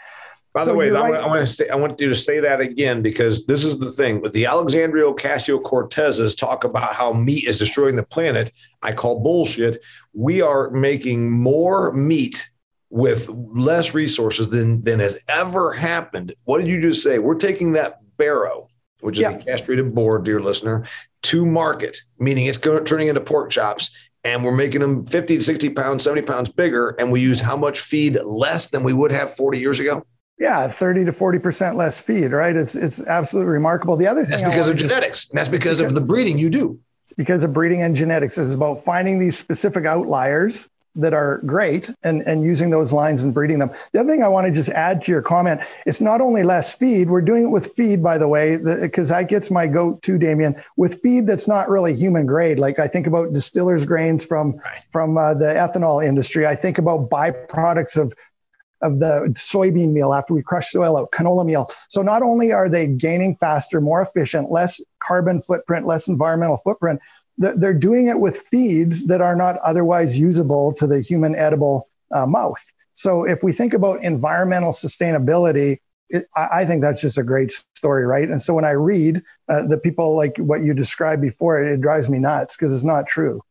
[0.51, 1.13] By the so way, I, right.
[1.13, 3.91] I, want to say, I want you to say that again because this is the
[3.91, 8.51] thing with the Alexandria Ocasio Cortezes talk about how meat is destroying the planet.
[8.81, 9.83] I call bullshit.
[10.13, 12.49] We are making more meat
[12.89, 16.33] with less resources than than has ever happened.
[16.45, 17.19] What did you just say?
[17.19, 18.68] We're taking that barrow
[19.01, 19.31] which is yeah.
[19.31, 20.85] a castrated boar, dear listener,
[21.23, 23.91] to market, meaning it's going, turning into pork chops.
[24.25, 26.89] And we're making them 50 60 pounds, 70 pounds bigger.
[26.99, 30.05] And we use how much feed less than we would have 40 years ago?
[30.37, 32.55] Yeah, 30 to 40% less feed, right?
[32.55, 33.95] It's it's absolutely remarkable.
[33.97, 35.23] The other thing That's because of genetics.
[35.23, 36.79] Just, that's because of the breeding you do.
[37.03, 38.37] It's because of breeding and genetics.
[38.37, 43.33] It's about finding these specific outliers that are great and, and using those lines and
[43.33, 43.71] breeding them.
[43.93, 46.73] The other thing I want to just add to your comment, it's not only less
[46.73, 50.17] feed, we're doing it with feed, by the way, because that gets my goat too,
[50.17, 52.59] Damian, with feed that's not really human grade.
[52.59, 54.81] Like I think about distillers grains from, right.
[54.91, 56.45] from uh, the ethanol industry.
[56.47, 58.13] I think about byproducts of,
[58.81, 61.69] of the soybean meal after we crush soil out, canola meal.
[61.89, 66.99] So not only are they gaining faster, more efficient, less carbon footprint, less environmental footprint,
[67.39, 72.25] they're doing it with feeds that are not otherwise usable to the human edible uh,
[72.25, 72.63] mouth.
[72.93, 75.79] So if we think about environmental sustainability,
[76.09, 78.27] it, I think that's just a great story, right?
[78.27, 81.81] And so when I read uh, the people like what you described before, it, it
[81.81, 83.41] drives me nuts because it's not true.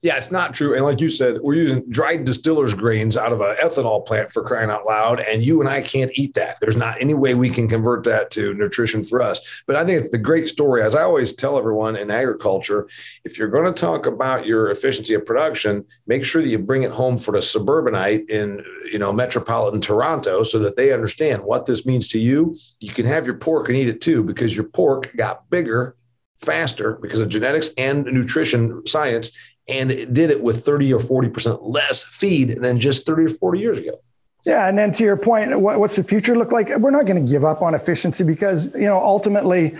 [0.00, 0.16] Yeah.
[0.16, 0.74] It's not true.
[0.74, 4.44] And like you said, we're using dried distillers grains out of an ethanol plant for
[4.44, 5.20] crying out loud.
[5.20, 6.58] And you and I can't eat that.
[6.60, 9.62] There's not any way we can convert that to nutrition for us.
[9.66, 10.82] But I think it's the great story.
[10.82, 12.88] As I always tell everyone in agriculture,
[13.24, 16.84] if you're going to talk about your efficiency of production, make sure that you bring
[16.84, 21.66] it home for the suburbanite in, you know, metropolitan Toronto so that they understand what
[21.66, 22.56] this means to you.
[22.78, 25.96] You can have your pork and eat it too, because your pork got bigger
[26.40, 29.32] faster because of genetics and nutrition science
[29.68, 33.58] and it did it with 30 or 40% less feed than just 30 or 40
[33.58, 34.00] years ago.
[34.44, 36.74] Yeah, and then to your point, what, what's the future look like?
[36.78, 39.76] We're not going to give up on efficiency because you know ultimately,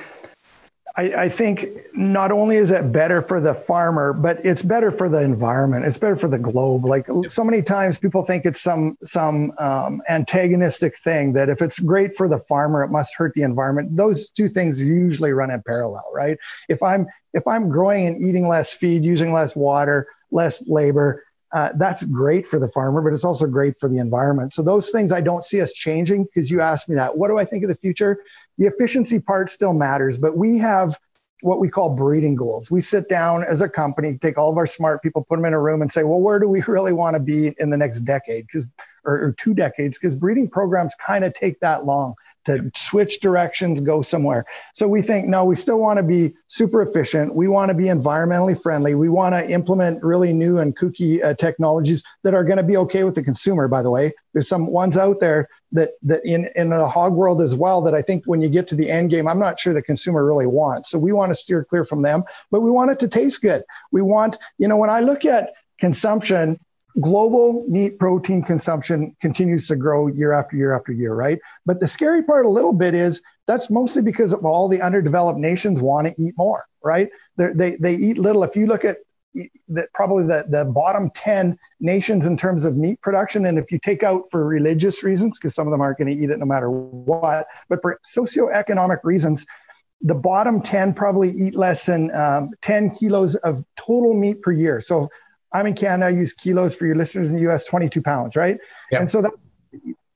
[0.98, 5.08] I, I, think not only is it better for the farmer, but it's better for
[5.08, 5.86] the environment.
[5.86, 6.84] It's better for the globe.
[6.84, 11.78] Like so many times, people think it's some some um, antagonistic thing that if it's
[11.78, 13.96] great for the farmer, it must hurt the environment.
[13.96, 16.36] Those two things usually run in parallel, right?
[16.68, 21.22] If I'm if I'm growing and eating less feed, using less water, less labor,
[21.52, 24.52] uh, that's great for the farmer, but it's also great for the environment.
[24.52, 27.16] So those things I don't see us changing because you asked me that.
[27.16, 28.22] What do I think of the future?
[28.58, 30.98] The efficiency part still matters, but we have
[31.40, 32.70] what we call breeding goals.
[32.70, 35.54] We sit down as a company, take all of our smart people, put them in
[35.54, 38.00] a room, and say, well, where do we really want to be in the next
[38.00, 38.46] decade?
[38.46, 38.66] Because
[39.04, 42.14] or, or two decades, because breeding programs kind of take that long
[42.48, 44.44] to switch directions, go somewhere.
[44.74, 47.34] So we think, no, we still want to be super efficient.
[47.34, 48.94] We want to be environmentally friendly.
[48.94, 52.76] We want to implement really new and kooky uh, technologies that are going to be
[52.78, 54.12] okay with the consumer, by the way.
[54.32, 57.94] There's some ones out there that, that in, in the hog world as well that
[57.94, 60.46] I think when you get to the end game, I'm not sure the consumer really
[60.46, 60.90] wants.
[60.90, 63.62] So we want to steer clear from them, but we want it to taste good.
[63.92, 66.58] We want, you know, when I look at consumption,
[67.00, 71.38] global meat protein consumption continues to grow year after year after year, right?
[71.66, 75.38] But the scary part a little bit is that's mostly because of all the underdeveloped
[75.38, 77.08] nations want to eat more, right?
[77.36, 78.42] They're, they they eat little.
[78.42, 78.98] If you look at
[79.68, 83.78] the, probably the, the bottom 10 nations in terms of meat production, and if you
[83.78, 86.46] take out for religious reasons, because some of them aren't going to eat it no
[86.46, 89.46] matter what, but for socioeconomic reasons,
[90.00, 94.80] the bottom 10 probably eat less than um, 10 kilos of total meat per year.
[94.80, 95.08] So
[95.52, 98.58] I'm in Canada, I use kilos for your listeners in the US, 22 pounds, right?
[98.92, 99.00] Yep.
[99.00, 99.48] And so that's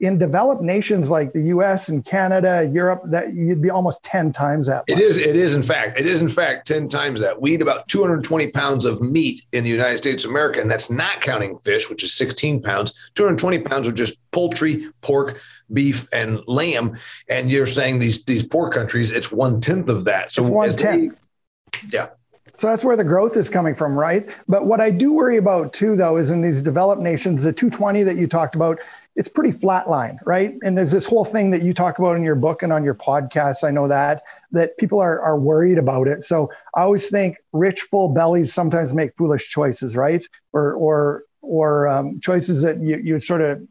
[0.02, 4.66] in developed nations like the US and Canada, Europe, that you'd be almost 10 times
[4.66, 4.82] that.
[4.88, 4.98] Much.
[4.98, 7.40] It is, it is in fact, it is in fact 10 times that.
[7.40, 10.90] We eat about 220 pounds of meat in the United States of America, and that's
[10.90, 12.92] not counting fish, which is 16 pounds.
[13.14, 15.40] 220 pounds are just poultry, pork,
[15.72, 16.98] beef, and lamb.
[17.28, 20.32] And you're saying these these poor countries, it's one tenth of that.
[20.32, 21.20] So it's one tenth.
[21.90, 22.08] Yeah.
[22.54, 24.34] So that's where the growth is coming from, right?
[24.46, 28.02] But what I do worry about too, though, is in these developed nations, the 220
[28.02, 28.78] that you talked about,
[29.16, 30.54] it's pretty flatline, right?
[30.62, 32.94] And there's this whole thing that you talk about in your book and on your
[32.94, 33.64] podcast.
[33.64, 34.22] I know that
[34.52, 36.24] that people are are worried about it.
[36.24, 40.26] So I always think rich, full bellies sometimes make foolish choices, right?
[40.52, 43.62] Or or or um, choices that you, you sort of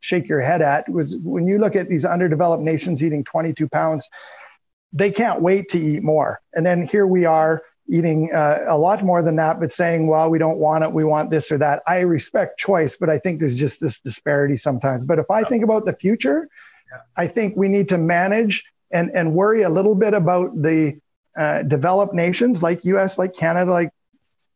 [0.00, 4.08] shake your head at was when you look at these underdeveloped nations eating 22 pounds,
[4.92, 6.40] they can't wait to eat more.
[6.52, 10.30] And then here we are eating uh, a lot more than that, but saying, well,
[10.30, 11.82] we don't want it, we want this or that.
[11.86, 15.04] I respect choice, but I think there's just this disparity sometimes.
[15.04, 16.48] But if I think about the future,
[16.90, 16.98] yeah.
[17.16, 20.98] I think we need to manage and, and worry a little bit about the
[21.36, 23.90] uh, developed nations like US, like Canada, like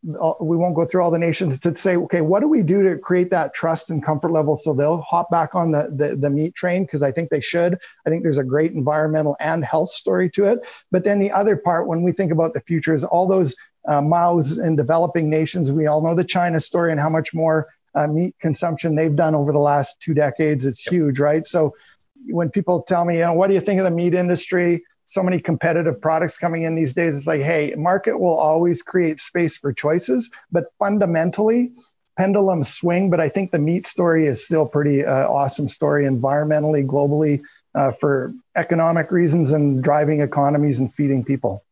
[0.03, 2.97] we won't go through all the nations to say, okay, what do we do to
[2.97, 6.55] create that trust and comfort level so they'll hop back on the, the, the meat
[6.55, 6.85] train?
[6.85, 7.79] Because I think they should.
[8.07, 10.61] I think there's a great environmental and health story to it.
[10.93, 13.57] But then the other part, when we think about the future, is all those
[13.89, 15.73] uh, mouths in developing nations.
[15.73, 19.35] We all know the China story and how much more uh, meat consumption they've done
[19.35, 20.65] over the last two decades.
[20.65, 20.93] It's yep.
[20.93, 21.47] huge, right?
[21.47, 21.75] So
[22.29, 24.85] when people tell me, you know, what do you think of the meat industry?
[25.09, 27.17] So many competitive products coming in these days.
[27.17, 31.73] It's like, hey, market will always create space for choices, but fundamentally,
[32.19, 33.09] pendulum swing.
[33.09, 37.41] But I think the meat story is still pretty uh, awesome story environmentally, globally,
[37.75, 41.65] uh, for economic reasons and driving economies and feeding people.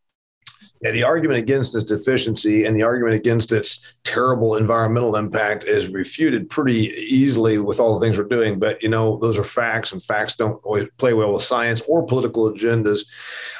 [0.82, 5.88] Yeah, the argument against its deficiency and the argument against its terrible environmental impact is
[5.88, 8.58] refuted pretty easily with all the things we're doing.
[8.58, 12.04] But you know, those are facts, and facts don't always play well with science or
[12.04, 13.06] political agendas.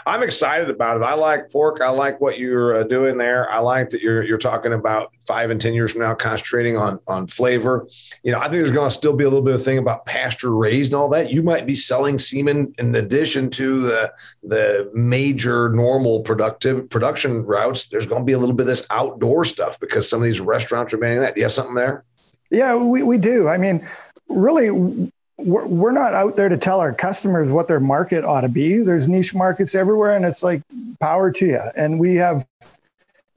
[0.07, 1.03] I'm excited about it.
[1.03, 1.81] I like pork.
[1.81, 3.51] I like what you're uh, doing there.
[3.51, 7.01] I like that you're you're talking about five and ten years from now concentrating on
[7.09, 7.89] on flavor.
[8.23, 10.07] You know, I think there's going to still be a little bit of thing about
[10.07, 11.33] pasture raised and all that.
[11.33, 14.13] You might be selling semen in addition to the
[14.45, 18.87] the major normal productive production routes, there's going to be a little bit of this
[18.91, 21.35] outdoor stuff because some of these restaurants are banning that.
[21.35, 22.05] Do you have something there?
[22.51, 23.49] Yeah, we, we do.
[23.49, 23.87] I mean,
[24.29, 28.49] really, we're, we're not out there to tell our customers what their market ought to
[28.49, 28.79] be.
[28.79, 30.63] There's niche markets everywhere, and it's like
[31.01, 31.61] power to you.
[31.77, 32.47] And we have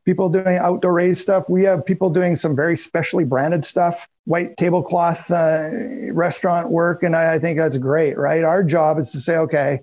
[0.06, 1.50] people doing outdoor raised stuff.
[1.50, 5.70] We have people doing some very specially branded stuff, white tablecloth uh,
[6.12, 8.44] restaurant work, and I, I, think that's great, right?
[8.44, 9.82] Our job is to say, okay,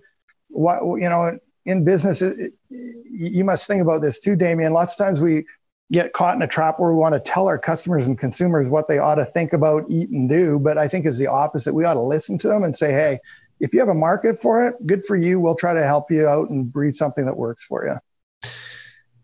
[0.48, 4.72] what you know, in business, it, you must think about this too, Damian.
[4.72, 5.44] Lots of times we
[5.92, 8.88] get caught in a trap where we want to tell our customers and consumers what
[8.88, 10.58] they ought to think about, eat, and do.
[10.58, 11.74] But I think is the opposite.
[11.74, 13.18] We ought to listen to them and say, hey,
[13.60, 15.40] if you have a market for it, good for you.
[15.40, 18.50] We'll try to help you out and breed something that works for you.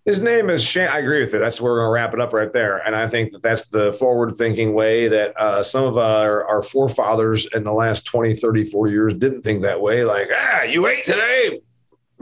[0.05, 0.89] His name is Shane.
[0.89, 1.39] I agree with it.
[1.39, 2.79] That's where we're going to wrap it up right there.
[2.79, 6.61] And I think that that's the forward thinking way that uh, some of our, our
[6.61, 10.05] forefathers in the last 20, 30, 40 years didn't think that way.
[10.05, 11.61] Like, ah, you ate today,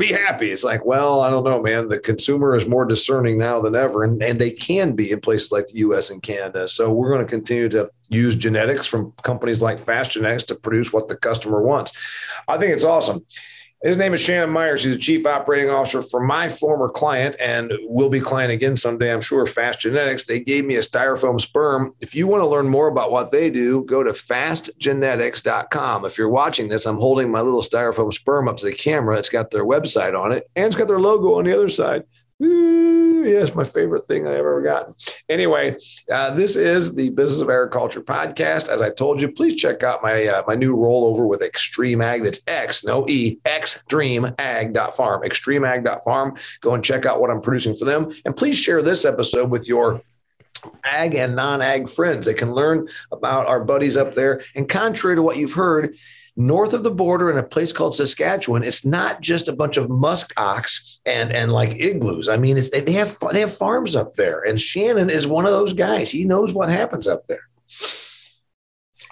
[0.00, 0.50] be happy.
[0.50, 1.88] It's like, well, I don't know, man.
[1.88, 5.52] The consumer is more discerning now than ever, and, and they can be in places
[5.52, 6.68] like the US and Canada.
[6.68, 10.92] So we're going to continue to use genetics from companies like Fast Genetics to produce
[10.92, 11.92] what the customer wants.
[12.48, 13.24] I think it's awesome.
[13.82, 14.84] His name is Shannon Myers.
[14.84, 19.10] He's the chief operating officer for my former client and will be client again someday,
[19.10, 20.24] I'm sure, Fast Genetics.
[20.24, 21.94] They gave me a styrofoam sperm.
[21.98, 26.04] If you want to learn more about what they do, go to fastgenetics.com.
[26.04, 29.16] If you're watching this, I'm holding my little styrofoam sperm up to the camera.
[29.16, 32.04] It's got their website on it and it's got their logo on the other side.
[32.40, 34.94] Yes, my favorite thing I've ever gotten.
[35.28, 35.76] Anyway,
[36.10, 38.70] uh, this is the Business of Agriculture podcast.
[38.70, 42.22] As I told you, please check out my uh, my new rollover with Extreme Ag.
[42.22, 46.36] That's X, no E, extremeag.farm, extremeag.farm.
[46.62, 48.10] Go and check out what I'm producing for them.
[48.24, 50.00] And please share this episode with your
[50.84, 52.24] ag and non-ag friends.
[52.24, 54.42] They can learn about our buddies up there.
[54.54, 55.94] And contrary to what you've heard,
[56.40, 59.88] north of the border in a place called Saskatchewan, it's not just a bunch of
[59.90, 62.28] musk ox and and like igloos.
[62.28, 65.52] I mean, it's they have they have farms up there, and Shannon is one of
[65.52, 66.10] those guys.
[66.10, 67.48] He knows what happens up there.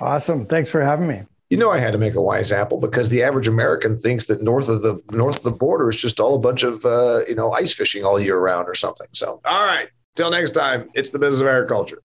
[0.01, 0.47] Awesome!
[0.47, 1.22] Thanks for having me.
[1.51, 4.43] You know, I had to make a wise apple because the average American thinks that
[4.43, 7.35] north of the north of the border is just all a bunch of uh, you
[7.35, 9.09] know ice fishing all year round or something.
[9.12, 12.03] So, all right, till next time, it's the business of agriculture.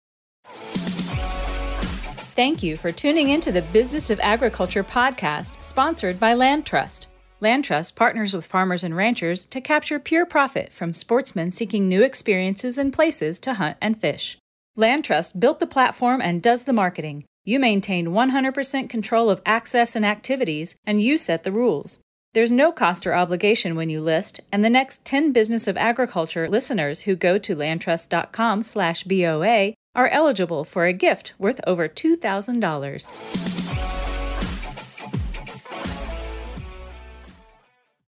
[2.33, 7.07] Thank you for tuning in to the Business of Agriculture podcast, sponsored by LandTrust.
[7.41, 12.03] Land Trust partners with farmers and ranchers to capture pure profit from sportsmen seeking new
[12.03, 14.37] experiences and places to hunt and fish.
[14.77, 17.25] LandTrust built the platform and does the marketing.
[17.43, 21.99] You maintain 100% control of access and activities, and you set the rules.
[22.33, 26.47] There's no cost or obligation when you list, and the next 10 Business of Agriculture
[26.47, 33.80] listeners who go to landtrust.com/boa are eligible for a gift worth over $2,000.